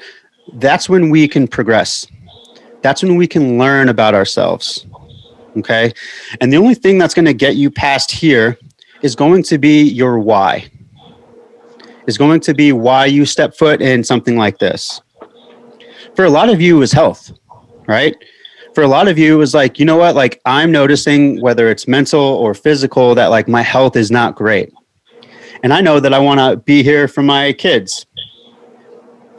[0.55, 2.07] that's when we can progress.
[2.81, 4.87] That's when we can learn about ourselves
[5.59, 5.93] okay?
[6.41, 8.59] And the only thing that's going to get you past here
[9.03, 10.69] is going to be your why.
[12.07, 15.01] Is going to be why you step foot in something like this.
[16.17, 17.33] For a lot of you, was health,
[17.87, 18.17] right?
[18.79, 20.15] For a lot of you, it was like, you know what?
[20.15, 24.73] Like, I'm noticing whether it's mental or physical that like my health is not great.
[25.65, 28.07] And I know that I want to be here for my kids.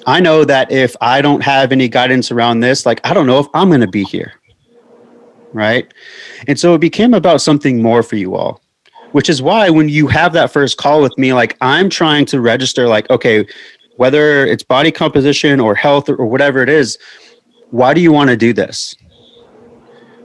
[0.05, 3.39] I know that if I don't have any guidance around this, like, I don't know
[3.39, 4.33] if I'm going to be here.
[5.53, 5.89] Right.
[6.49, 8.61] And so it became about something more for you all
[9.13, 12.39] which is why when you have that first call with me like i'm trying to
[12.39, 13.43] register like okay
[13.95, 16.97] whether it's body composition or health or whatever it is,
[17.71, 18.95] why do you want to do this?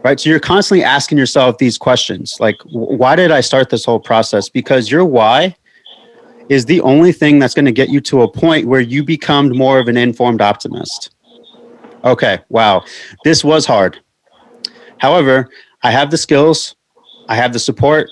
[0.05, 0.21] Right.
[0.21, 4.51] So you're constantly asking yourself these questions like, why did I start this whole process?
[4.51, 5.57] Because your why
[6.51, 9.57] is the only thing that's going to get you to a point where you become
[9.57, 11.14] more of an informed optimist.
[12.05, 12.85] Okay, wow,
[13.25, 13.99] this was hard.
[14.99, 15.49] However,
[15.83, 16.77] I have the skills,
[17.29, 18.11] I have the support,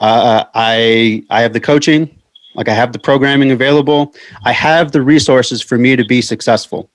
[0.00, 2.18] uh, I I have the coaching,
[2.54, 4.14] like I have the programming available.
[4.44, 6.90] I have the resources for me to be successful.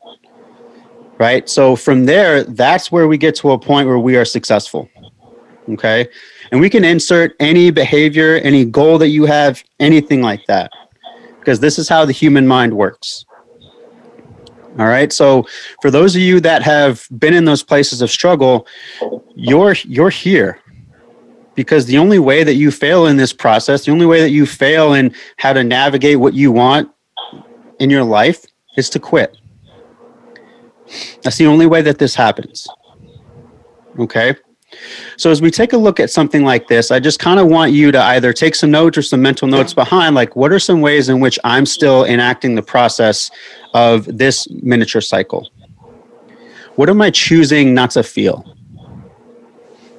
[1.20, 1.50] Right.
[1.50, 4.90] So from there, that's where we get to a point where we are successful.
[5.68, 6.08] Okay.
[6.52, 10.72] And we can insert any behavior, any goal that you have, anything like that.
[11.38, 13.26] Because this is how the human mind works.
[14.80, 15.12] All right.
[15.12, 15.46] So
[15.82, 18.66] for those of you that have been in those places of struggle,
[19.36, 20.62] you're you're here
[21.56, 24.46] because the only way that you fail in this process, the only way that you
[24.46, 26.90] fail in how to navigate what you want
[27.80, 28.46] in your life
[28.78, 29.39] is to quit.
[31.24, 32.68] That's the only way that this happens.
[33.98, 34.36] Okay.
[35.18, 37.72] So as we take a look at something like this, I just kind of want
[37.72, 40.80] you to either take some notes or some mental notes behind, like what are some
[40.82, 43.32] ways in which I'm still enacting the process
[43.74, 45.50] of this miniature cycle?
[46.76, 48.56] What am I choosing not to feel?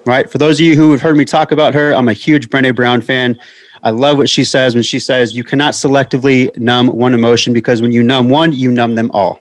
[0.06, 0.30] right?
[0.30, 2.74] For those of you who have heard me talk about her, I'm a huge Brene
[2.74, 3.38] Brown fan.
[3.82, 7.80] I love what she says when she says, You cannot selectively numb one emotion because
[7.80, 9.40] when you numb one, you numb them all.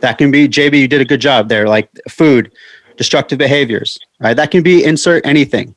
[0.00, 2.52] That can be, JB, you did a good job there, like food,
[2.96, 4.34] destructive behaviors, right?
[4.34, 5.74] That can be insert anything.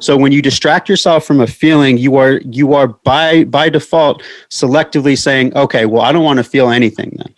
[0.00, 4.22] So when you distract yourself from a feeling, you are you are by by default
[4.48, 7.34] selectively saying, okay, well, I don't want to feel anything then.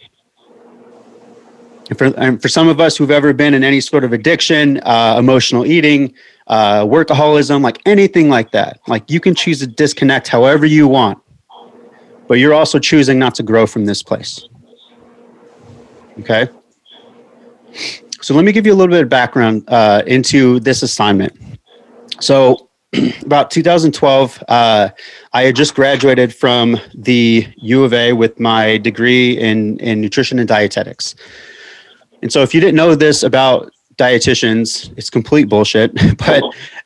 [1.88, 4.78] And for, and for some of us who've ever been in any sort of addiction,
[4.84, 6.14] uh, emotional eating,
[6.46, 11.18] uh, workaholism, like anything like that, like you can choose to disconnect however you want,
[12.28, 14.46] but you're also choosing not to grow from this place.
[16.18, 16.48] Okay.
[18.20, 21.32] So let me give you a little bit of background uh, into this assignment.
[22.20, 22.68] So
[23.24, 24.90] about 2012, uh,
[25.32, 30.38] I had just graduated from the U of A with my degree in, in nutrition
[30.38, 31.14] and dietetics.
[32.22, 35.92] And so if you didn't know this about dietitians, it's complete bullshit.
[36.18, 36.42] But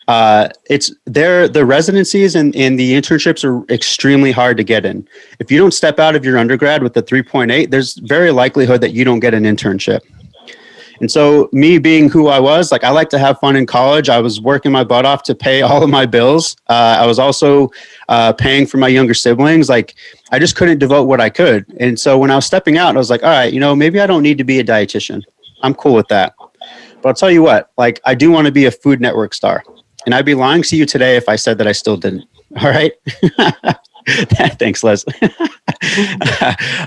[0.09, 1.49] uh, it's there.
[1.49, 5.07] The residencies and, and the internships are extremely hard to get in.
[5.39, 8.93] If you don't step out of your undergrad with the 3.8, there's very likelihood that
[8.93, 10.01] you don't get an internship.
[11.01, 14.09] And so, me being who I was, like I like to have fun in college.
[14.09, 16.57] I was working my butt off to pay all of my bills.
[16.69, 17.71] Uh, I was also
[18.09, 19.69] uh, paying for my younger siblings.
[19.69, 19.97] Like,
[20.31, 21.67] I just couldn't devote what I could.
[21.81, 24.01] And so, when I was stepping out, I was like, all right, you know, maybe
[24.01, 25.23] I don't need to be a dietitian.
[25.63, 26.37] I'm cool with that.
[27.03, 29.65] But I'll tell you what, like, I do want to be a Food Network star.
[30.07, 32.25] And I'd be lying to you today if I said that I still didn't.
[32.61, 32.93] All right.
[34.59, 35.05] Thanks, Les.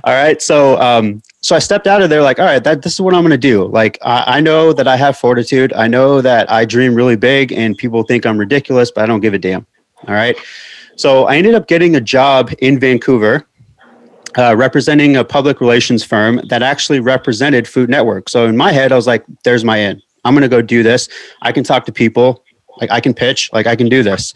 [0.04, 0.42] all right.
[0.42, 3.16] So, um, so I stepped out of there like, all right, that this is what
[3.16, 3.66] I'm going to do.
[3.66, 5.74] Like, I, I know that I have fortitude.
[5.74, 9.20] I know that I dream really big and people think I'm ridiculous, but I don't
[9.20, 9.66] give a damn.
[10.08, 10.38] All right.
[10.96, 13.48] So I ended up getting a job in Vancouver.
[14.38, 18.30] Uh, representing a public relations firm that actually represented Food Network.
[18.30, 20.04] So in my head, I was like, "There's my end.
[20.26, 21.10] I'm going to go do this.
[21.42, 22.44] I can talk to people.
[22.80, 23.50] Like I can pitch.
[23.54, 24.34] Like I can do this."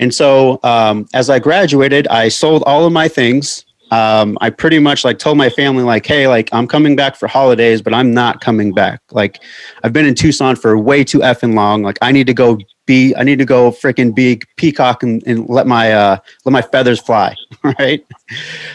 [0.00, 3.64] And so um, as I graduated, I sold all of my things.
[3.92, 7.28] Um, I pretty much like told my family like, hey, like I'm coming back for
[7.28, 9.02] holidays, but I'm not coming back.
[9.10, 9.42] Like
[9.84, 11.82] I've been in Tucson for way too effing long.
[11.82, 15.46] Like I need to go be, I need to go freaking be peacock and, and
[15.48, 16.16] let my uh,
[16.46, 17.36] let my feathers fly.
[17.78, 18.04] Right.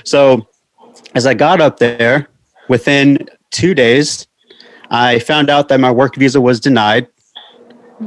[0.06, 0.48] So
[1.14, 2.30] as I got up there,
[2.70, 4.28] within two days,
[4.92, 7.08] I found out that my work visa was denied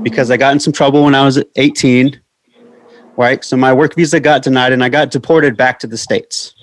[0.03, 2.21] because I got in some trouble when I was 18
[3.21, 3.45] right?
[3.45, 6.55] So my work visa got denied and I got deported back to the States.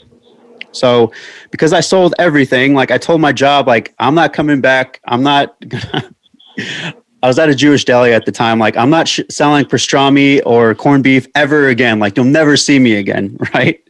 [0.72, 1.12] So
[1.52, 5.00] because I sold everything, like I told my job, like, I'm not coming back.
[5.06, 5.56] I'm not.
[7.24, 8.60] I was at a Jewish deli at the time.
[8.60, 12.00] Like, I'm not sh- selling pastrami or corned beef ever again.
[12.00, 13.82] Like, you'll never see me again, right?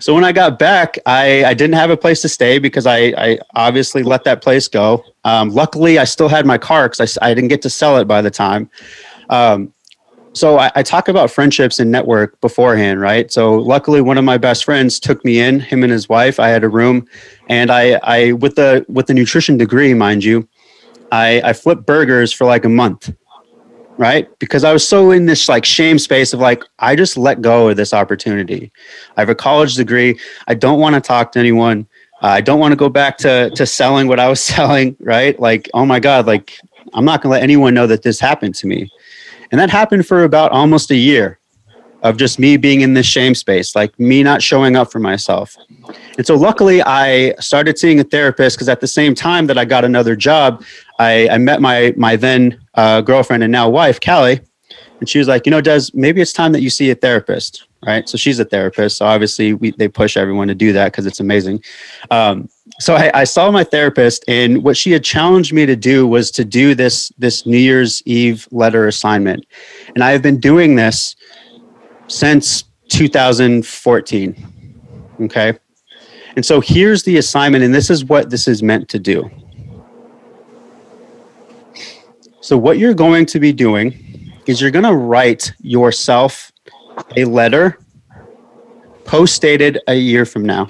[0.00, 3.12] So when I got back, I, I didn't have a place to stay because I,
[3.18, 5.04] I obviously let that place go.
[5.24, 8.06] Um, luckily, I still had my car because I, I didn't get to sell it
[8.06, 8.70] by the time.
[9.28, 9.74] Um,
[10.32, 13.30] so I, I, talk about friendships and network beforehand, right?
[13.32, 15.60] So luckily, one of my best friends took me in.
[15.60, 16.38] Him and his wife.
[16.38, 17.06] I had a room,
[17.48, 20.48] and I, I with the with the nutrition degree, mind you,
[21.10, 23.12] I, I flipped burgers for like a month,
[23.96, 24.28] right?
[24.38, 27.68] Because I was so in this like shame space of like I just let go
[27.68, 28.72] of this opportunity.
[29.16, 30.18] I have a college degree.
[30.46, 31.86] I don't want to talk to anyone.
[32.22, 35.38] Uh, I don't want to go back to to selling what I was selling, right?
[35.40, 36.58] Like, oh my god, like
[36.94, 38.90] I'm not gonna let anyone know that this happened to me
[39.50, 41.39] and that happened for about almost a year
[42.02, 45.56] of just me being in this shame space, like me not showing up for myself.
[46.16, 49.64] And so luckily I started seeing a therapist because at the same time that I
[49.64, 50.64] got another job,
[50.98, 54.40] I, I met my my then uh, girlfriend and now wife, Callie,
[55.00, 57.66] and she was like, you know, Des, maybe it's time that you see a therapist,
[57.86, 58.08] right?
[58.08, 58.98] So she's a therapist.
[58.98, 61.62] So obviously we, they push everyone to do that because it's amazing.
[62.10, 66.06] Um, so I, I, saw my therapist and what she had challenged me to do
[66.06, 69.44] was to do this this new year's eve letter assignment
[69.94, 71.14] and i have been doing this
[72.10, 74.74] since 2014
[75.20, 75.58] okay
[76.36, 79.30] and so here's the assignment and this is what this is meant to do
[82.40, 83.94] so what you're going to be doing
[84.46, 86.50] is you're going to write yourself
[87.16, 87.78] a letter
[89.04, 90.68] post dated a year from now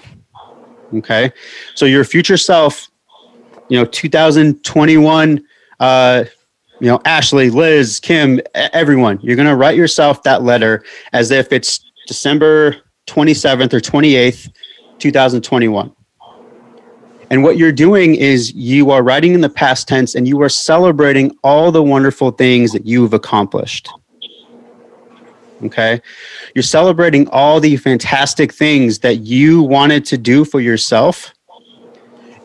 [0.94, 1.33] Okay.
[1.74, 2.90] So your future self,
[3.68, 5.44] you know, 2021,
[5.79, 6.24] uh,
[6.80, 11.52] you know, Ashley, Liz, Kim, everyone, you're going to write yourself that letter as if
[11.52, 14.50] it's December 27th or 28th,
[14.98, 15.94] 2021.
[17.30, 20.48] And what you're doing is you are writing in the past tense and you are
[20.48, 23.88] celebrating all the wonderful things that you've accomplished.
[25.62, 26.00] Okay.
[26.54, 31.32] You're celebrating all the fantastic things that you wanted to do for yourself.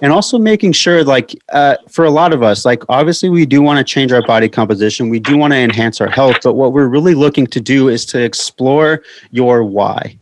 [0.01, 3.61] And also making sure, like, uh, for a lot of us, like, obviously, we do
[3.61, 5.09] want to change our body composition.
[5.09, 6.37] We do want to enhance our health.
[6.43, 10.19] But what we're really looking to do is to explore your why.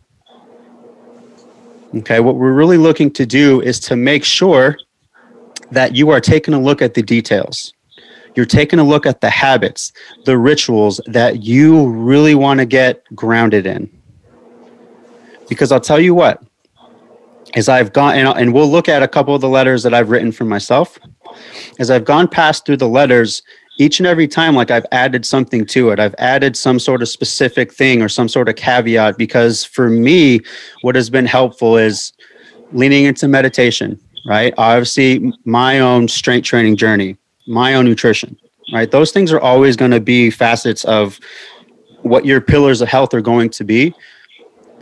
[1.96, 2.20] Okay.
[2.20, 4.76] What we're really looking to do is to make sure
[5.70, 7.74] that you are taking a look at the details
[8.34, 9.92] you're taking a look at the habits,
[10.24, 13.90] the rituals that you really want to get grounded in.
[15.48, 16.42] Because I'll tell you what,
[17.54, 20.10] as I've gone, and, and we'll look at a couple of the letters that I've
[20.10, 20.98] written for myself.
[21.78, 23.42] As I've gone past through the letters,
[23.78, 25.98] each and every time, like I've added something to it.
[25.98, 30.40] I've added some sort of specific thing or some sort of caveat because for me,
[30.82, 32.12] what has been helpful is
[32.72, 34.54] leaning into meditation, right?
[34.58, 37.16] Obviously, my own strength training journey
[37.46, 38.36] my own nutrition,
[38.72, 38.90] right?
[38.90, 41.18] Those things are always going to be facets of
[42.02, 43.94] what your pillars of health are going to be.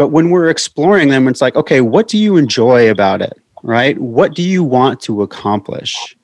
[0.02, 3.96] But when we're exploring them, it's like, okay, what do you enjoy about it, right?
[4.00, 6.16] What do you want to accomplish?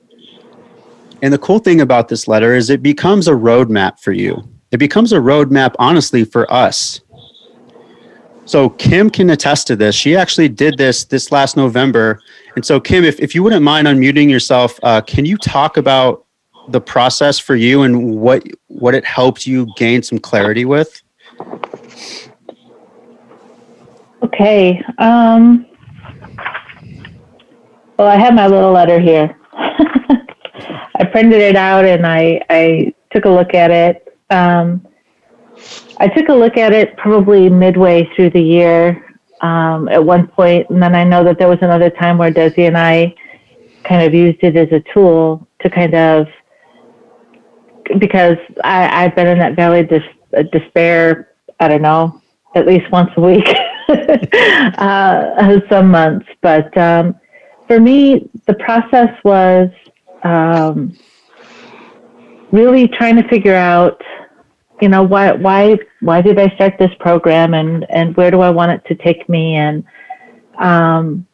[1.22, 4.43] And the cool thing about this letter is it becomes a roadmap for you.
[4.72, 7.03] It becomes a roadmap, honestly, for us.
[8.47, 9.95] So Kim can attest to this.
[9.95, 12.20] She actually did this this last November.
[12.57, 16.26] And so, Kim, if, if you wouldn't mind unmuting yourself, uh, can you talk about
[16.70, 21.01] the process for you and what what it helped you gain some clarity with?
[24.23, 24.83] Okay.
[24.99, 25.66] Um,
[27.99, 29.39] well, I have my little letter here.
[29.53, 34.19] I printed it out and I, I took a look at it.
[34.31, 34.87] Um,
[35.99, 40.69] I took a look at it probably midway through the year um, at one point,
[40.71, 43.14] and then I know that there was another time where Desi and I
[43.85, 46.27] kind of used it as a tool to kind of
[47.99, 51.31] because I, I've been in that valley of dis- despair.
[51.61, 52.23] I don't know,
[52.55, 53.49] at least once a week,
[54.78, 56.26] uh, some months.
[56.43, 57.14] But um,
[57.66, 59.70] for me, the process was
[60.22, 60.97] um,
[62.53, 64.01] really trying to figure out,
[64.80, 68.51] you know, why why why did I start this program, and and where do I
[68.51, 69.84] want it to take me, and
[70.59, 71.26] um,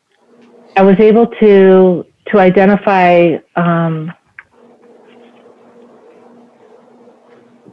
[0.77, 4.13] I was able to to identify um,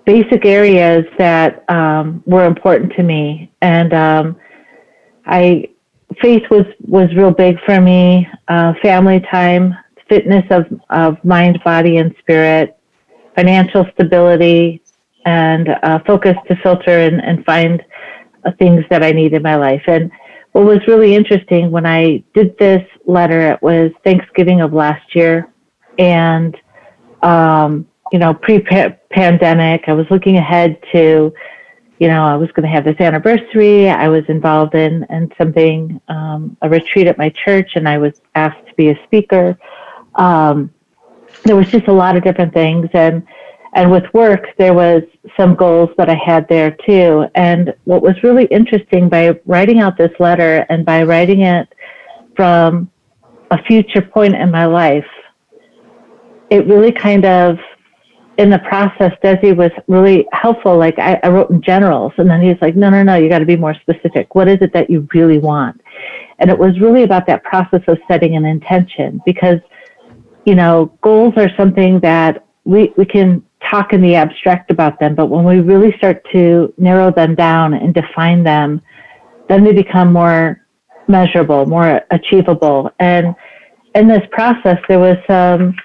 [0.05, 4.35] basic areas that um, were important to me, and um,
[5.25, 5.69] I
[6.21, 8.27] faith was was real big for me.
[8.47, 9.75] Uh, family time,
[10.09, 12.77] fitness of of mind, body, and spirit,
[13.35, 14.81] financial stability,
[15.25, 17.83] and uh, focus to filter and, and find
[18.45, 19.83] uh, things that I need in my life.
[19.87, 20.11] And
[20.51, 25.51] what was really interesting when I did this letter, it was Thanksgiving of last year,
[25.97, 26.57] and
[27.23, 31.33] um, you know, pre-pandemic, I was looking ahead to,
[32.01, 33.87] you know, I was going to have this anniversary.
[33.87, 38.13] I was involved in in something, um, a retreat at my church, and I was
[38.33, 39.55] asked to be a speaker.
[40.15, 40.73] Um,
[41.43, 43.21] there was just a lot of different things, and
[43.73, 45.03] and with work, there was
[45.37, 47.27] some goals that I had there too.
[47.35, 51.71] And what was really interesting by writing out this letter and by writing it
[52.35, 52.89] from
[53.51, 55.05] a future point in my life,
[56.49, 57.59] it really kind of
[58.37, 60.77] in the process, Desi was really helpful.
[60.77, 63.39] Like I, I wrote in generals, and then he's like, "No, no, no, you got
[63.39, 64.35] to be more specific.
[64.35, 65.81] What is it that you really want?"
[66.39, 69.59] And it was really about that process of setting an intention because,
[70.45, 75.13] you know, goals are something that we we can talk in the abstract about them,
[75.13, 78.81] but when we really start to narrow them down and define them,
[79.49, 80.65] then they become more
[81.07, 82.89] measurable, more achievable.
[82.99, 83.35] And
[83.93, 85.61] in this process, there was some.
[85.61, 85.75] Um,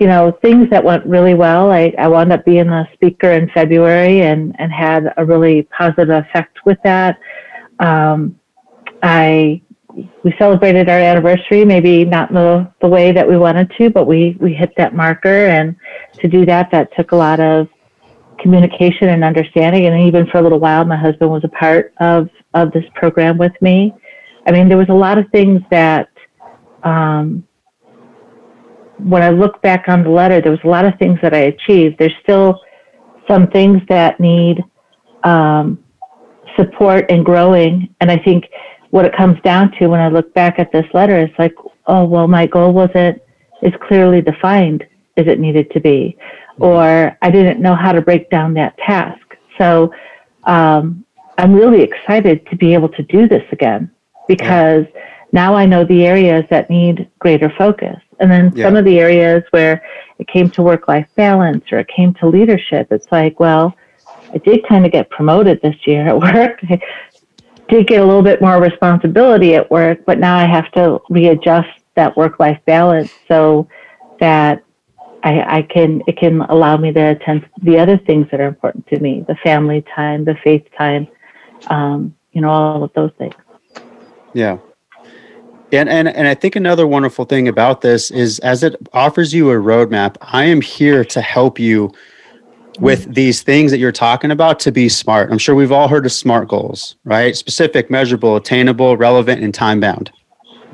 [0.00, 1.70] you know, things that went really well.
[1.70, 6.08] I, I wound up being a speaker in February and, and had a really positive
[6.08, 7.18] effect with that.
[7.78, 8.40] Um,
[9.02, 9.62] I
[10.22, 14.36] we celebrated our anniversary, maybe not the, the way that we wanted to, but we,
[14.40, 15.46] we hit that marker.
[15.46, 15.76] And
[16.20, 17.68] to do that, that took a lot of
[18.38, 19.86] communication and understanding.
[19.86, 23.36] And even for a little while, my husband was a part of, of this program
[23.36, 23.92] with me.
[24.46, 26.08] I mean, there was a lot of things that
[26.84, 27.44] um,
[29.08, 31.52] when I look back on the letter, there was a lot of things that I
[31.54, 31.98] achieved.
[31.98, 32.60] There's still
[33.28, 34.62] some things that need
[35.24, 35.82] um,
[36.56, 37.94] support and growing.
[38.00, 38.46] And I think
[38.90, 41.54] what it comes down to when I look back at this letter is like,
[41.86, 43.20] oh, well, my goal wasn't
[43.62, 44.84] as clearly defined
[45.16, 46.16] as it needed to be,
[46.58, 49.20] or I didn't know how to break down that task.
[49.58, 49.92] So
[50.44, 51.04] um,
[51.38, 53.90] I'm really excited to be able to do this again
[54.28, 54.86] because
[55.32, 57.96] now I know the areas that need greater focus.
[58.20, 58.66] And then yeah.
[58.66, 59.82] some of the areas where
[60.18, 63.74] it came to work life balance or it came to leadership, it's like, well,
[64.32, 66.60] I did kind of get promoted this year at work.
[66.68, 66.80] I
[67.68, 71.68] did get a little bit more responsibility at work, but now I have to readjust
[71.94, 73.68] that work life balance so
[74.20, 74.62] that
[75.22, 78.86] I, I, can it can allow me to attend the other things that are important
[78.88, 81.08] to me, the family time, the faith time,
[81.68, 83.34] um, you know, all of those things.
[84.32, 84.58] Yeah.
[85.72, 89.50] And, and and I think another wonderful thing about this is as it offers you
[89.50, 91.92] a roadmap, I am here to help you
[92.78, 95.30] with these things that you're talking about to be smart.
[95.30, 97.36] I'm sure we've all heard of SMART goals, right?
[97.36, 100.10] Specific, measurable, attainable, relevant, and time bound.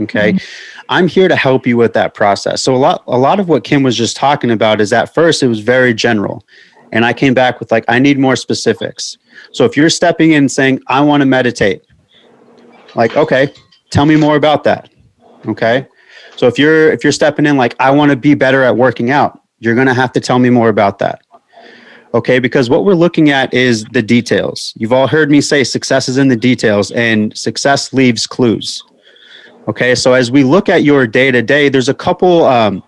[0.00, 0.34] Okay.
[0.34, 0.84] Mm-hmm.
[0.88, 2.62] I'm here to help you with that process.
[2.62, 5.42] So a lot a lot of what Kim was just talking about is at first
[5.42, 6.44] it was very general.
[6.92, 9.18] And I came back with like, I need more specifics.
[9.52, 11.82] So if you're stepping in saying, I want to meditate,
[12.94, 13.52] like, okay,
[13.90, 14.90] Tell me more about that.
[15.46, 15.86] Okay.
[16.36, 19.10] So if you're if you're stepping in like I want to be better at working
[19.10, 21.22] out, you're going to have to tell me more about that.
[22.14, 24.72] Okay, because what we're looking at is the details.
[24.76, 28.82] You've all heard me say success is in the details and success leaves clues.
[29.68, 32.82] Okay, so as we look at your day to day, there's a couple um,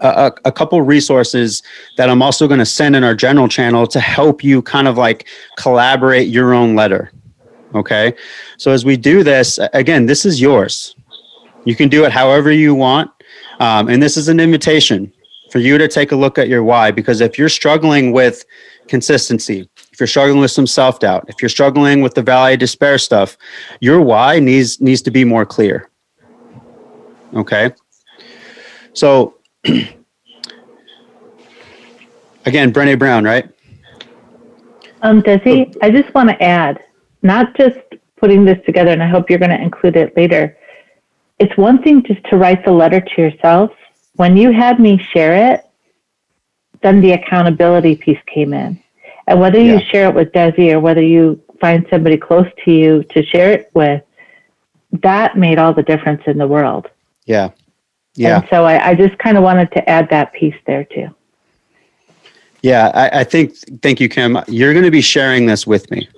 [0.00, 1.62] a, a, couple resources
[1.96, 4.98] that I'm also going to send in our general channel to help you kind of
[4.98, 7.12] like collaborate your own letter.
[7.74, 8.14] Okay.
[8.56, 10.94] So as we do this, again, this is yours.
[11.64, 13.10] You can do it however you want.
[13.60, 15.12] Um, and this is an invitation
[15.50, 16.90] for you to take a look at your why.
[16.90, 18.44] Because if you're struggling with
[18.88, 22.60] consistency, if you're struggling with some self doubt, if you're struggling with the valley of
[22.60, 23.36] despair stuff,
[23.80, 25.90] your why needs needs to be more clear.
[27.34, 27.72] Okay.
[28.92, 29.94] So again,
[32.72, 33.48] Brene Brown, right?
[35.02, 35.72] Um, does he?
[35.82, 36.82] I just want to add,
[37.24, 37.80] not just
[38.16, 40.56] putting this together, and I hope you're going to include it later.
[41.40, 43.72] It's one thing just to write the letter to yourself.
[44.14, 45.64] When you had me share it,
[46.82, 48.80] then the accountability piece came in.
[49.26, 53.02] And whether you share it with Desi or whether you find somebody close to you
[53.04, 54.02] to share it with,
[55.02, 56.88] that made all the difference in the world.
[57.24, 57.50] Yeah.
[58.14, 58.40] Yeah.
[58.40, 61.08] And so I, I just kind of wanted to add that piece there too.
[62.62, 64.38] Yeah, I, I think, thank you, Kim.
[64.46, 66.08] You're going to be sharing this with me.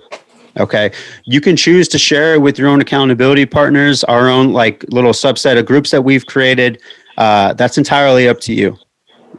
[0.59, 0.91] Okay.
[1.25, 5.11] You can choose to share it with your own accountability partners, our own like little
[5.11, 6.81] subset of groups that we've created.
[7.17, 8.77] Uh, that's entirely up to you.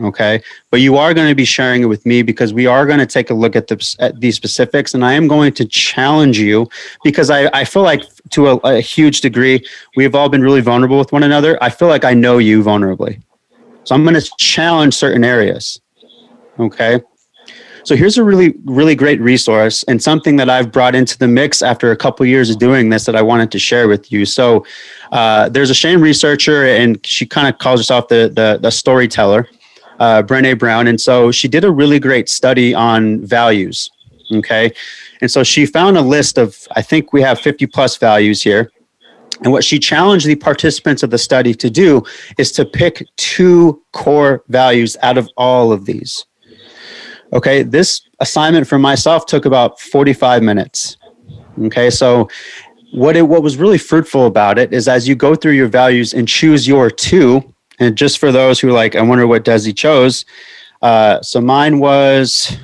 [0.00, 0.40] Okay.
[0.70, 3.06] But you are going to be sharing it with me because we are going to
[3.06, 6.68] take a look at, the, at these specifics and I am going to challenge you
[7.02, 9.64] because I, I feel like to a, a huge degree,
[9.96, 11.58] we've all been really vulnerable with one another.
[11.62, 13.20] I feel like I know you vulnerably.
[13.84, 15.80] So I'm going to challenge certain areas.
[16.60, 17.00] Okay.
[17.88, 21.62] So here's a really, really great resource and something that I've brought into the mix
[21.62, 24.26] after a couple years of doing this that I wanted to share with you.
[24.26, 24.66] So
[25.10, 29.48] uh, there's a shame researcher, and she kind of calls herself the the, the storyteller,
[30.00, 33.88] uh, Brene Brown, and so she did a really great study on values.
[34.34, 34.70] Okay,
[35.22, 38.70] and so she found a list of I think we have 50 plus values here.
[39.44, 42.02] And what she challenged the participants of the study to do
[42.36, 46.26] is to pick two core values out of all of these.
[47.32, 50.96] Okay, this assignment for myself took about 45 minutes.
[51.64, 52.28] Okay, so
[52.92, 56.14] what it what was really fruitful about it is as you go through your values
[56.14, 60.24] and choose your two, and just for those who like, I wonder what Desi chose.
[60.80, 62.56] Uh, so mine was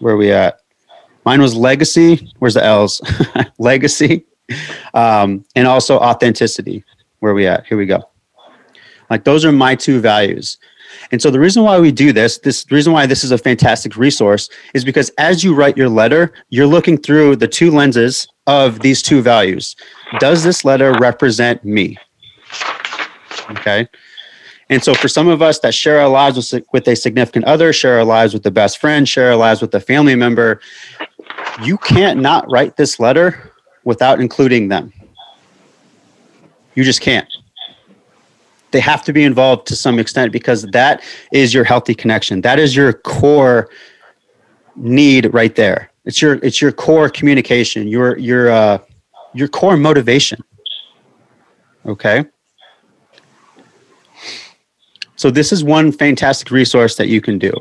[0.00, 0.58] where are we at?
[1.24, 2.30] Mine was legacy.
[2.38, 3.00] Where's the L's?
[3.58, 4.26] legacy,
[4.94, 6.84] um, and also authenticity.
[7.20, 7.66] Where are we at?
[7.66, 8.02] Here we go.
[9.08, 10.58] Like those are my two values.
[11.12, 13.38] And so the reason why we do this, this the reason why this is a
[13.38, 18.28] fantastic resource is because as you write your letter, you're looking through the two lenses
[18.46, 19.76] of these two values.
[20.18, 21.96] Does this letter represent me?
[23.50, 23.88] Okay.
[24.68, 27.72] And so for some of us that share our lives with, with a significant other,
[27.72, 30.60] share our lives with the best friend, share our lives with a family member,
[31.62, 33.52] you can't not write this letter
[33.84, 34.92] without including them.
[36.76, 37.26] You just can't
[38.70, 41.02] they have to be involved to some extent because that
[41.32, 42.40] is your healthy connection.
[42.42, 43.68] That is your core
[44.76, 45.90] need right there.
[46.04, 48.78] It's your it's your core communication, your your uh,
[49.34, 50.42] your core motivation.
[51.86, 52.24] Okay.
[55.16, 57.52] So this is one fantastic resource that you can do.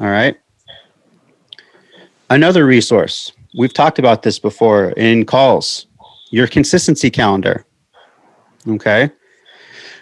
[0.00, 0.36] All right.
[2.30, 5.86] Another resource, we've talked about this before in calls,
[6.30, 7.64] your consistency calendar.
[8.68, 9.10] Okay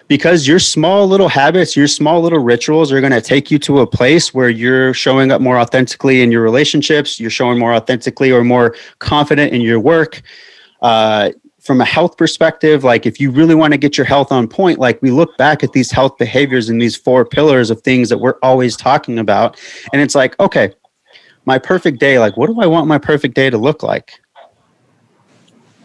[0.09, 3.81] because your small little habits, your small little rituals are going to take you to
[3.81, 8.31] a place where you're showing up more authentically in your relationships, you're showing more authentically
[8.31, 10.23] or more confident in your work.
[10.83, 11.31] Uh,
[11.61, 14.79] from a health perspective, like if you really want to get your health on point,
[14.79, 18.19] like we look back at these health behaviors and these four pillars of things that
[18.19, 19.61] we're always talking about.
[19.93, 20.73] And it's like, okay,
[21.45, 24.13] my perfect day, like what do I want my perfect day to look like?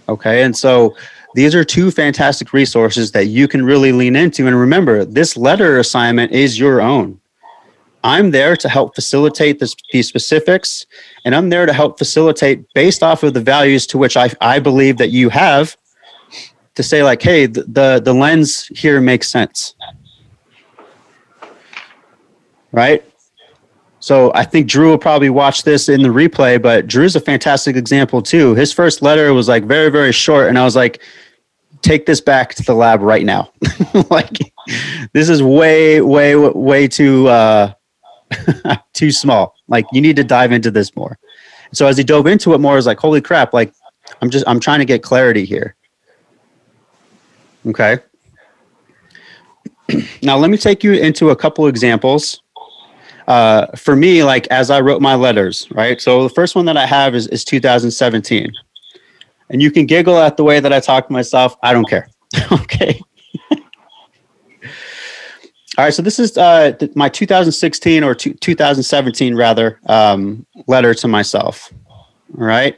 [0.08, 0.44] Okay.
[0.44, 0.96] And so
[1.36, 4.48] these are two fantastic resources that you can really lean into.
[4.48, 7.20] And remember, this letter assignment is your own.
[8.04, 10.86] I'm there to help facilitate this, these specifics,
[11.24, 14.60] and I'm there to help facilitate based off of the values to which I, I
[14.60, 15.78] believe that you have
[16.76, 19.76] to say, like, hey, the, the, the lens here makes sense.
[22.72, 23.04] Right?
[24.02, 27.76] So I think Drew will probably watch this in the replay, but Drew's a fantastic
[27.76, 28.56] example too.
[28.56, 30.50] His first letter was like very, very short.
[30.50, 31.04] And I was like,
[31.84, 33.52] take this back to the lab right now.
[34.10, 34.40] like
[35.14, 37.74] this is way, way, way too uh
[38.94, 39.54] too small.
[39.68, 41.20] Like you need to dive into this more.
[41.72, 43.72] So as he dove into it more, I was like, holy crap, like
[44.20, 45.76] I'm just I'm trying to get clarity here.
[47.68, 48.00] Okay.
[50.24, 52.42] now let me take you into a couple examples
[53.32, 56.02] uh, for me, like as I wrote my letters, right?
[56.02, 58.52] So the first one that I have is, is 2017.
[59.50, 61.56] And you can giggle at the way that I talk to myself.
[61.64, 62.10] I don't care.
[62.52, 63.00] okay.
[63.52, 63.60] All
[65.78, 65.94] right.
[65.94, 71.72] So this is uh, my 2016 or 2017 rather um, letter to myself.
[71.90, 72.78] All right.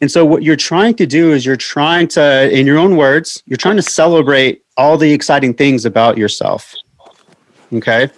[0.00, 3.42] And so what you're trying to do is you're trying to, in your own words,
[3.46, 6.74] you're trying to celebrate all the exciting things about yourself.
[7.72, 8.08] Okay.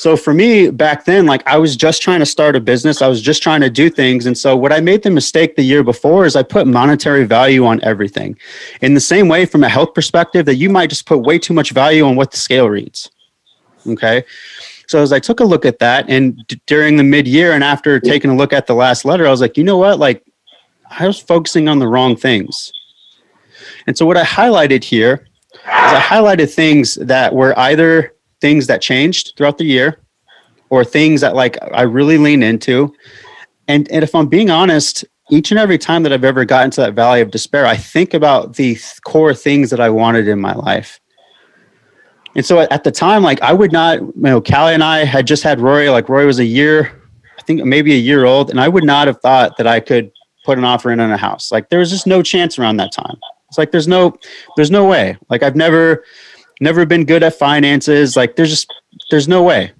[0.00, 3.06] So for me back then, like I was just trying to start a business, I
[3.06, 4.24] was just trying to do things.
[4.24, 7.66] And so what I made the mistake the year before is I put monetary value
[7.66, 8.38] on everything.
[8.80, 11.52] In the same way, from a health perspective, that you might just put way too
[11.52, 13.10] much value on what the scale reads.
[13.86, 14.24] Okay.
[14.86, 17.62] So as I took a look at that, and d- during the mid year, and
[17.62, 19.98] after taking a look at the last letter, I was like, you know what?
[19.98, 20.24] Like,
[20.88, 22.72] I was focusing on the wrong things.
[23.86, 28.80] And so what I highlighted here is I highlighted things that were either things that
[28.80, 30.00] changed throughout the year
[30.70, 32.94] or things that like I really lean into.
[33.68, 36.80] And and if I'm being honest, each and every time that I've ever gotten to
[36.82, 40.40] that valley of despair, I think about the th- core things that I wanted in
[40.40, 41.00] my life.
[42.36, 45.04] And so at, at the time, like I would not, you know, Callie and I
[45.04, 47.02] had just had Rory, like Rory was a year,
[47.38, 50.12] I think maybe a year old, and I would not have thought that I could
[50.44, 51.50] put an offer in on a house.
[51.50, 53.16] Like there was just no chance around that time.
[53.48, 54.16] It's like there's no,
[54.56, 55.16] there's no way.
[55.28, 56.04] Like I've never,
[56.60, 58.16] never been good at finances.
[58.16, 58.72] Like there's just,
[59.10, 59.72] there's no way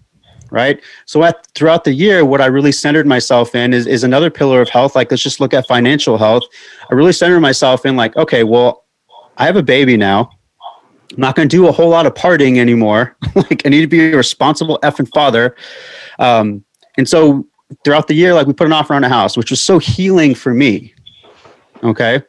[0.51, 0.81] right?
[1.07, 4.61] So at throughout the year what i really centered myself in is, is another pillar
[4.61, 6.43] of health like let's just look at financial health.
[6.91, 8.85] I really centered myself in like okay well
[9.37, 10.31] i have a baby now.
[11.13, 13.17] I'm not going to do a whole lot of partying anymore.
[13.35, 15.55] Like i need to be a responsible effing father.
[16.19, 16.65] Um,
[16.97, 17.47] and so
[17.85, 20.35] throughout the year like we put an offer on a house which was so healing
[20.35, 20.93] for me
[21.85, 22.23] okay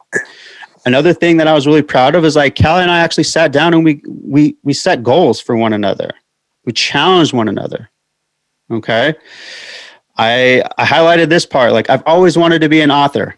[0.86, 3.52] another thing that i was really proud of is like callie and i actually sat
[3.52, 6.12] down and we we we set goals for one another
[6.66, 7.90] we challenged one another
[8.72, 9.14] Okay.
[10.18, 11.74] I, I highlighted this part.
[11.74, 13.36] Like I've always wanted to be an author,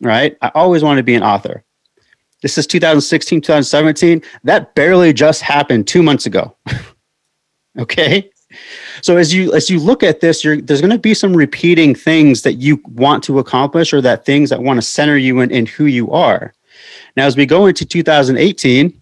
[0.00, 0.36] right?
[0.42, 1.64] I always wanted to be an author.
[2.42, 4.22] This is 2016, 2017.
[4.44, 6.56] That barely just happened two months ago.
[7.78, 8.30] okay.
[9.02, 12.42] So as you as you look at this, there's going to be some repeating things
[12.42, 15.66] that you want to accomplish, or that things that want to center you in, in
[15.66, 16.54] who you are.
[17.16, 19.00] Now, as we go into 2018,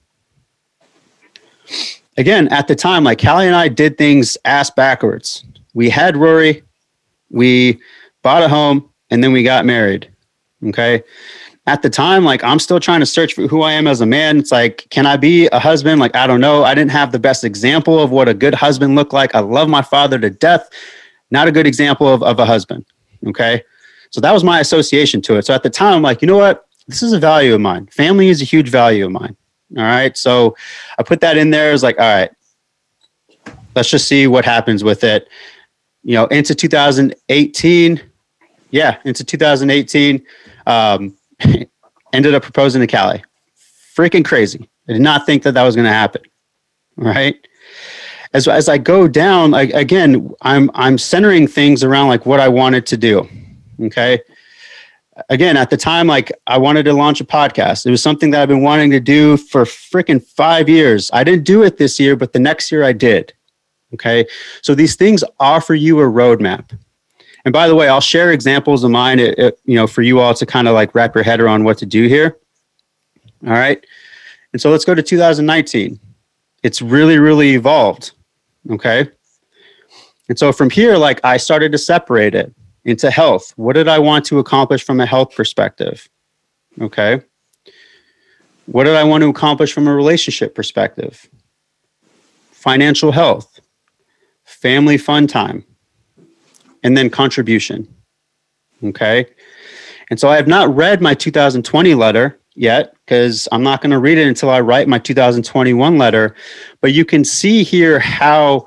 [2.16, 5.44] again, at the time, like Callie and I did things ass backwards
[5.74, 6.62] we had Rory,
[7.30, 7.80] we
[8.22, 10.10] bought a home, and then we got married.
[10.66, 11.02] Okay.
[11.66, 14.06] At the time, like I'm still trying to search for who I am as a
[14.06, 14.38] man.
[14.38, 16.00] It's like, can I be a husband?
[16.00, 16.64] Like, I don't know.
[16.64, 19.34] I didn't have the best example of what a good husband looked like.
[19.34, 20.68] I love my father to death.
[21.30, 22.84] Not a good example of, of a husband.
[23.28, 23.62] Okay.
[24.10, 25.46] So that was my association to it.
[25.46, 26.66] So at the time, I'm like, you know what?
[26.88, 27.86] This is a value of mine.
[27.86, 29.36] Family is a huge value of mine.
[29.76, 30.16] All right.
[30.16, 30.56] So
[30.98, 31.72] I put that in there.
[31.72, 32.30] It's like, all right,
[33.74, 35.28] let's just see what happens with it
[36.02, 38.00] you know, into 2018,
[38.70, 40.24] yeah, into 2018,
[40.66, 41.16] um,
[42.12, 43.22] ended up proposing to Callie.
[43.96, 44.68] Freaking crazy.
[44.88, 46.22] I did not think that that was going to happen.
[46.96, 47.36] Right.
[48.34, 52.48] As, as I go down, I, again, I'm, I'm centering things around like what I
[52.48, 53.28] wanted to do.
[53.80, 54.20] Okay.
[55.28, 57.86] Again, at the time, like I wanted to launch a podcast.
[57.86, 61.10] It was something that I've been wanting to do for freaking five years.
[61.12, 63.32] I didn't do it this year, but the next year I did.
[63.94, 64.26] Okay.
[64.62, 66.76] So these things offer you a roadmap.
[67.44, 70.20] And by the way, I'll share examples of mine, it, it, you know, for you
[70.20, 72.38] all to kind of like wrap your head around what to do here.
[73.46, 73.84] All right.
[74.52, 75.98] And so let's go to 2019.
[76.62, 78.12] It's really, really evolved.
[78.70, 79.08] Okay.
[80.28, 82.54] And so from here, like I started to separate it
[82.84, 83.52] into health.
[83.56, 86.08] What did I want to accomplish from a health perspective?
[86.80, 87.22] Okay.
[88.66, 91.28] What did I want to accomplish from a relationship perspective?
[92.52, 93.60] Financial health
[94.62, 95.64] family fun time,
[96.84, 97.88] and then contribution.
[98.84, 99.26] Okay.
[100.10, 103.98] And so I have not read my 2020 letter yet because I'm not going to
[103.98, 106.34] read it until I write my 2021 letter.
[106.80, 108.66] But you can see here how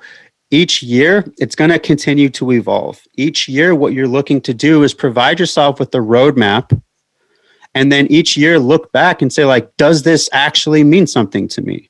[0.51, 3.01] each year it's going to continue to evolve.
[3.15, 6.79] Each year, what you're looking to do is provide yourself with the roadmap.
[7.73, 11.61] And then each year, look back and say, like, does this actually mean something to
[11.61, 11.89] me?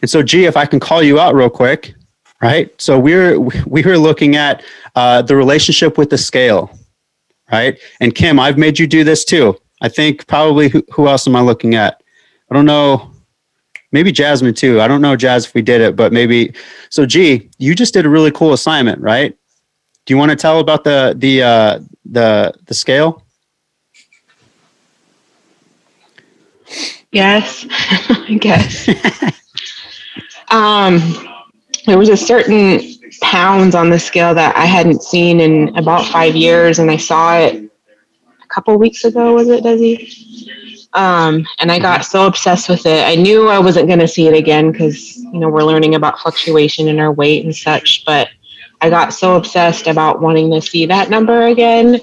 [0.00, 1.94] And so, G, if I can call you out real quick,
[2.40, 2.70] right?
[2.80, 4.64] So we're we were looking at
[4.94, 6.70] uh, the relationship with the scale,
[7.52, 7.78] right?
[8.00, 9.56] And Kim, I've made you do this too.
[9.82, 12.02] I think probably who, who else am I looking at?
[12.50, 13.09] I don't know.
[13.92, 14.80] Maybe Jasmine too.
[14.80, 16.54] I don't know, Jazz, if we did it, but maybe.
[16.90, 19.36] So, G, you just did a really cool assignment, right?
[20.06, 23.24] Do you want to tell about the the uh, the the scale?
[27.12, 28.88] Yes, I guess.
[30.50, 31.00] um,
[31.86, 32.80] there was a certain
[33.20, 37.38] pounds on the scale that I hadn't seen in about five years, and I saw
[37.38, 37.70] it
[38.42, 39.34] a couple weeks ago.
[39.34, 40.29] Was it Desi?
[40.92, 43.06] Um, and I got so obsessed with it.
[43.06, 46.18] I knew I wasn't going to see it again because you know we're learning about
[46.18, 48.04] fluctuation in our weight and such.
[48.04, 48.28] But
[48.80, 52.00] I got so obsessed about wanting to see that number again,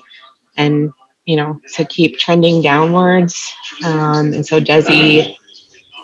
[0.56, 0.94] and
[1.26, 3.54] you know to keep trending downwards.
[3.84, 5.36] Um, and so Desi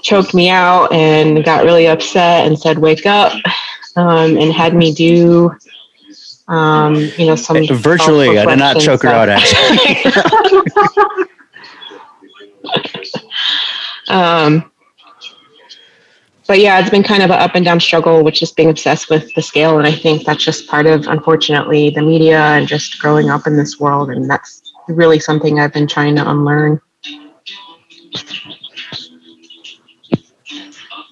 [0.02, 3.34] choked me out and got really upset and said, "Wake up."
[3.96, 5.56] um, and had me do,
[6.48, 9.30] um, you know, some Virtually, I did not choke her out.
[9.30, 10.12] Actually,
[14.10, 14.72] um,
[16.48, 19.10] but yeah, it's been kind of an up and down struggle with just being obsessed
[19.10, 19.78] with the scale.
[19.78, 23.56] And I think that's just part of, unfortunately, the media and just growing up in
[23.56, 24.10] this world.
[24.10, 26.82] And that's really something I've been trying to unlearn.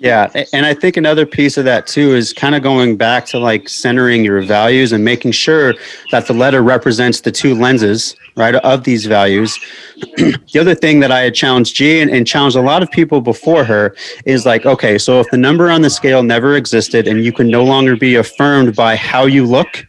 [0.02, 3.38] Yeah, and I think another piece of that too is kind of going back to
[3.38, 5.76] like centering your values and making sure
[6.10, 9.60] that the letter represents the two lenses, right, of these values.
[10.18, 13.22] the other thing that I had challenged G and, and challenged a lot of people
[13.22, 13.96] before her
[14.26, 17.48] is like, okay, so if the number on the scale never existed and you can
[17.48, 19.86] no longer be affirmed by how you look,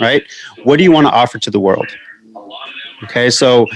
[0.00, 0.22] right,
[0.64, 1.88] what do you want to offer to the world?
[3.04, 3.66] Okay, so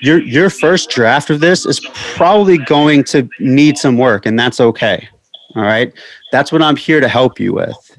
[0.00, 4.60] your your first draft of this is probably going to need some work, and that's
[4.60, 5.08] okay.
[5.56, 5.92] All right,
[6.30, 7.98] that's what I'm here to help you with.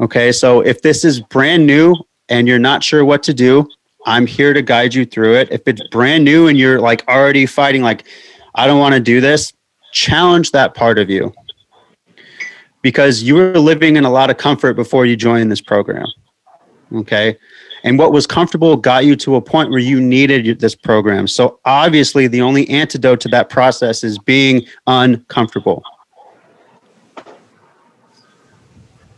[0.00, 1.94] Okay, so if this is brand new
[2.28, 3.68] and you're not sure what to do,
[4.06, 5.48] I'm here to guide you through it.
[5.50, 8.06] If it's brand new and you're like already fighting, like,
[8.54, 9.52] I don't want to do this,
[9.92, 11.34] challenge that part of you
[12.80, 16.06] because you were living in a lot of comfort before you joined this program.
[16.94, 17.36] Okay
[17.84, 21.26] and what was comfortable got you to a point where you needed this program.
[21.26, 25.82] So obviously, the only antidote to that process is being uncomfortable.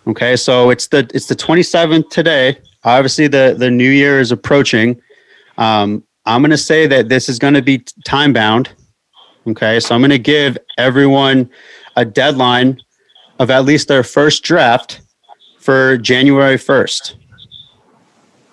[0.07, 2.59] Okay, so it's the it's the 27th today.
[2.85, 5.01] Obviously, the the new year is approaching.
[5.59, 8.71] Um, I'm going to say that this is going to be time bound.
[9.47, 11.51] Okay, so I'm going to give everyone
[11.97, 12.81] a deadline
[13.39, 15.01] of at least their first draft
[15.59, 17.15] for January 1st.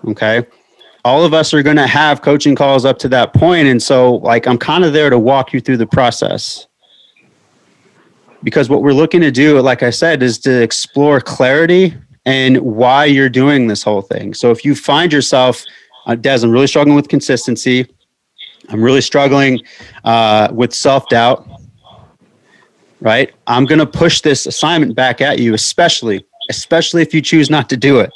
[0.07, 0.45] Okay.
[1.03, 3.67] All of us are going to have coaching calls up to that point.
[3.67, 6.67] And so, like, I'm kind of there to walk you through the process.
[8.43, 11.93] Because what we're looking to do, like I said, is to explore clarity
[12.25, 14.33] and why you're doing this whole thing.
[14.33, 15.63] So, if you find yourself,
[16.05, 17.87] uh, Des, I'm really struggling with consistency,
[18.69, 19.59] I'm really struggling
[20.03, 21.47] uh, with self doubt,
[23.01, 23.33] right?
[23.47, 27.69] I'm going to push this assignment back at you, especially, especially if you choose not
[27.69, 28.11] to do it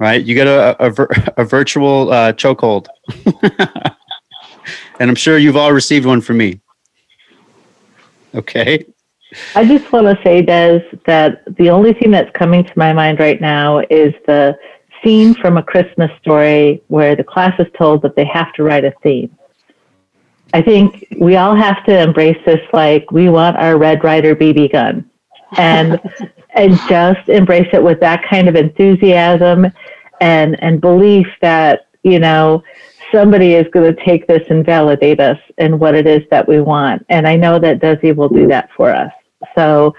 [0.00, 0.24] right?
[0.24, 0.92] You get a, a,
[1.42, 2.88] a virtual uh, chokehold.
[4.98, 6.60] and I'm sure you've all received one from me.
[8.34, 8.84] Okay.
[9.54, 13.20] I just want to say, Des, that the only thing that's coming to my mind
[13.20, 14.58] right now is the
[15.04, 18.84] scene from a Christmas story where the class is told that they have to write
[18.84, 19.36] a theme.
[20.52, 24.72] I think we all have to embrace this like we want our Red Ryder BB
[24.72, 25.08] gun
[25.56, 26.00] and
[26.54, 29.66] and just embrace it with that kind of enthusiasm
[30.20, 32.62] and and belief that you know
[33.12, 36.60] somebody is going to take this and validate us in what it is that we
[36.60, 37.04] want.
[37.08, 39.12] And i know that desi will do that for us.
[39.54, 39.94] So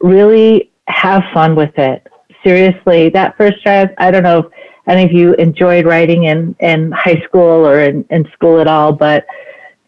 [0.00, 2.06] really have fun with it.
[2.44, 4.46] Seriously that first drive i don't know if
[4.86, 8.92] any of you enjoyed writing in in high school or in, in school at all
[8.92, 9.26] but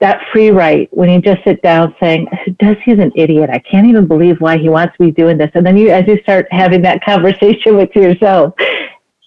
[0.01, 2.27] that free write when you just sit down saying,
[2.61, 3.51] "Desi's an idiot?
[3.51, 6.21] I can't even believe why he wants me doing this." And then you, as you
[6.23, 8.55] start having that conversation with yourself,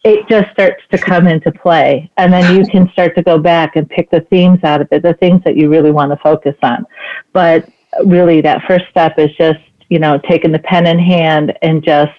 [0.03, 3.75] it just starts to come into play, and then you can start to go back
[3.75, 6.55] and pick the themes out of it, the things that you really want to focus
[6.63, 6.85] on.
[7.31, 7.69] But
[8.05, 9.59] really, that first step is just
[9.89, 12.11] you know taking the pen in hand and just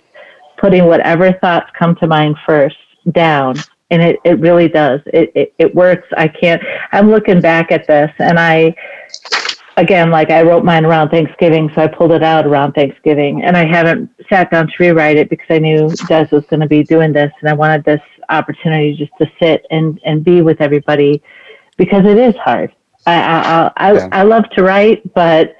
[0.58, 2.76] putting whatever thoughts come to mind first
[3.12, 3.56] down
[3.90, 5.00] and it, it really does.
[5.06, 6.08] It, it, it works.
[6.16, 6.62] I can't,
[6.92, 8.74] I'm looking back at this and I,
[9.76, 13.56] again, like I wrote mine around Thanksgiving, so I pulled it out around Thanksgiving and
[13.56, 16.82] I haven't sat down to rewrite it because I knew Des was going to be
[16.82, 21.22] doing this and I wanted this opportunity just to sit and, and be with everybody
[21.76, 22.74] because it is hard.
[23.06, 24.08] I, I, I, yeah.
[24.12, 25.56] I love to write, but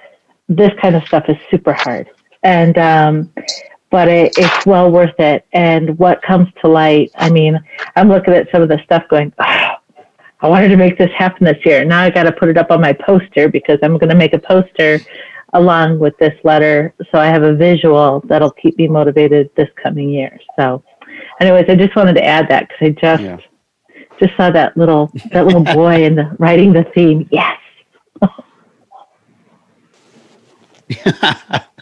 [0.48, 2.08] this kind of stuff is super hard.
[2.42, 3.32] And, um,
[3.94, 5.46] but it, it's well worth it.
[5.52, 7.56] And what comes to light, I mean,
[7.94, 9.74] I'm looking at some of the stuff going, oh,
[10.40, 11.84] I wanted to make this happen this year.
[11.84, 14.32] Now I got to put it up on my poster because I'm going to make
[14.32, 14.98] a poster
[15.52, 16.92] along with this letter.
[17.12, 20.40] So I have a visual that'll keep me motivated this coming year.
[20.56, 20.82] So
[21.40, 23.36] anyways, I just wanted to add that because I just, yeah.
[24.18, 27.28] just saw that little, that little boy in the writing the theme.
[27.30, 27.60] Yes.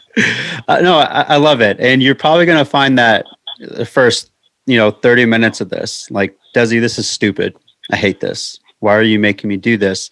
[0.69, 3.25] uh, no, I, I, love it, and you're probably going to find that
[3.61, 4.31] the first,
[4.67, 7.57] you know, 30 minutes of this, like Desi, this is stupid.
[7.91, 8.59] I hate this.
[8.81, 10.11] Why are you making me do this?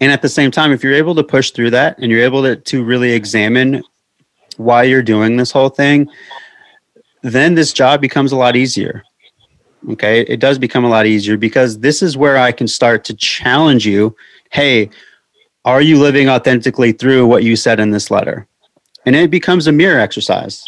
[0.00, 2.42] And at the same time, if you're able to push through that and you're able
[2.42, 3.82] to, to really examine
[4.56, 6.08] why you're doing this whole thing,
[7.22, 9.04] then this job becomes a lot easier.
[9.90, 10.22] Okay.
[10.22, 13.86] It does become a lot easier because this is where I can start to challenge
[13.86, 14.16] you.
[14.50, 14.90] Hey,
[15.64, 18.47] are you living authentically through what you said in this letter?
[19.08, 20.62] And it becomes a mirror exercise,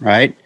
[0.00, 0.36] right?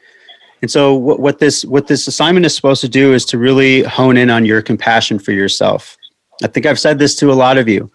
[0.62, 3.82] And so what, what this what this assignment is supposed to do is to really
[3.82, 5.96] hone in on your compassion for yourself.
[6.42, 7.90] I think I've said this to a lot of you.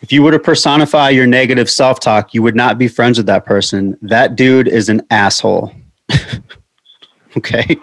[0.00, 3.44] If you were to personify your negative self-talk, you would not be friends with that
[3.44, 3.96] person.
[4.02, 5.72] That dude is an asshole.
[7.36, 7.76] okay?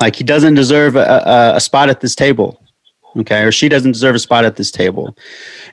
[0.00, 2.59] like he doesn't deserve a, a, a spot at this table
[3.18, 5.16] okay or she doesn't deserve a spot at this table.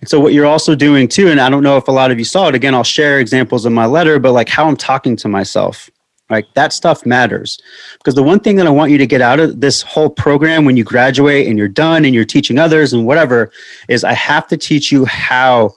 [0.01, 2.19] And so what you're also doing too and i don't know if a lot of
[2.19, 5.15] you saw it again i'll share examples in my letter but like how i'm talking
[5.17, 5.89] to myself
[6.29, 7.57] like that stuff matters.
[7.97, 10.65] Because the one thing that i want you to get out of this whole program
[10.65, 13.51] when you graduate and you're done and you're teaching others and whatever
[13.87, 15.73] is i have to teach you how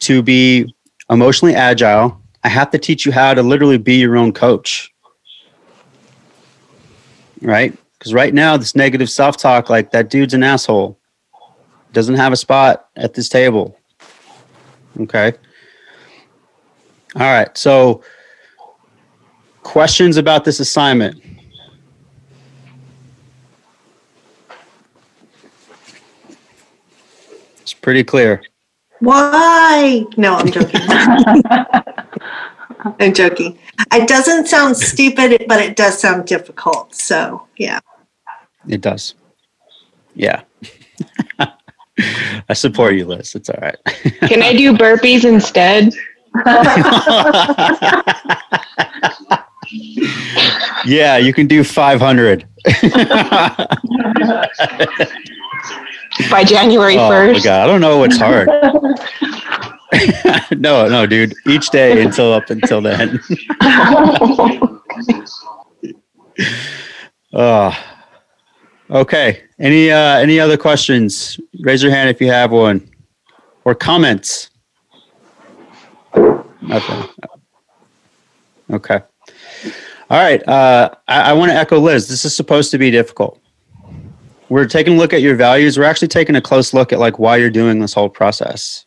[0.00, 0.74] to be
[1.10, 2.20] emotionally agile.
[2.42, 4.92] I have to teach you how to literally be your own coach.
[7.40, 10.98] Right because right now, this negative self talk, like that dude's an asshole,
[11.92, 13.78] doesn't have a spot at this table.
[14.98, 15.32] Okay.
[17.14, 17.56] All right.
[17.56, 18.02] So,
[19.62, 21.22] questions about this assignment?
[27.60, 28.42] It's pretty clear.
[28.98, 30.04] Why?
[30.16, 30.80] No, I'm joking.
[32.98, 33.56] I'm joking.
[33.92, 36.96] It doesn't sound stupid, but it does sound difficult.
[36.96, 37.78] So, yeah.
[38.68, 39.14] It does.
[40.14, 40.42] Yeah.
[42.48, 43.34] I support you, Liz.
[43.34, 43.76] It's all right.
[44.28, 45.92] Can I do burpees instead?
[50.86, 52.48] yeah, you can do 500.
[56.30, 57.32] By January oh, 1st.
[57.32, 57.62] my God.
[57.62, 58.48] I don't know what's hard.
[60.58, 61.34] no, no, dude.
[61.46, 63.20] Each day until up until then.
[67.32, 67.91] oh.
[68.92, 69.42] Okay.
[69.58, 71.40] Any uh, any other questions?
[71.60, 72.90] Raise your hand if you have one,
[73.64, 74.50] or comments.
[76.14, 77.08] Nothing.
[78.70, 79.00] Okay.
[80.10, 80.46] All right.
[80.46, 82.06] Uh, I, I want to echo Liz.
[82.06, 83.40] This is supposed to be difficult.
[84.50, 85.78] We're taking a look at your values.
[85.78, 88.84] We're actually taking a close look at like why you're doing this whole process.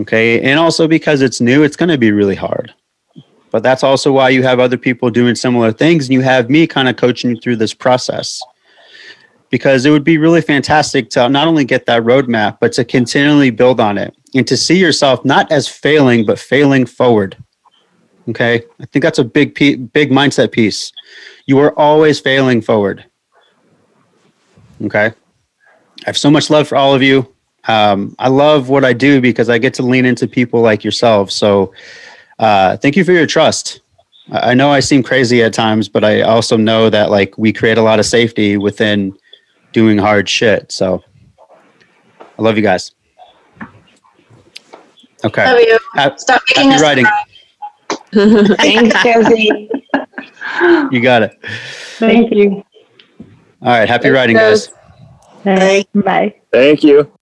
[0.00, 2.74] Okay, and also because it's new, it's going to be really hard.
[3.52, 6.66] But that's also why you have other people doing similar things, and you have me
[6.66, 8.42] kind of coaching you through this process
[9.50, 13.50] because it would be really fantastic to not only get that roadmap, but to continually
[13.50, 17.36] build on it and to see yourself not as failing, but failing forward.
[18.28, 18.64] Okay.
[18.80, 20.92] I think that's a big, big mindset piece.
[21.46, 23.04] You are always failing forward.
[24.82, 25.06] Okay.
[25.06, 25.12] I
[26.04, 27.32] have so much love for all of you.
[27.68, 31.34] Um, I love what I do because I get to lean into people like yourselves.
[31.34, 31.72] So,
[32.38, 33.80] uh, thank you for your trust.
[34.30, 37.78] I know I seem crazy at times, but I also know that like we create
[37.78, 39.16] a lot of safety within
[39.76, 40.72] doing hard shit.
[40.72, 41.04] So
[42.38, 42.92] I love you guys.
[45.22, 45.44] Okay.
[45.44, 45.78] Love you.
[45.96, 47.06] Ha- Stop making happy us writing.
[48.56, 49.70] Thanks, Josie.
[50.90, 51.32] You got it.
[51.98, 52.64] Thank you.
[53.60, 53.86] All right.
[53.86, 54.70] Happy writing, guys.
[55.44, 55.84] Bye.
[55.94, 56.34] Bye.
[56.50, 57.12] Thank you.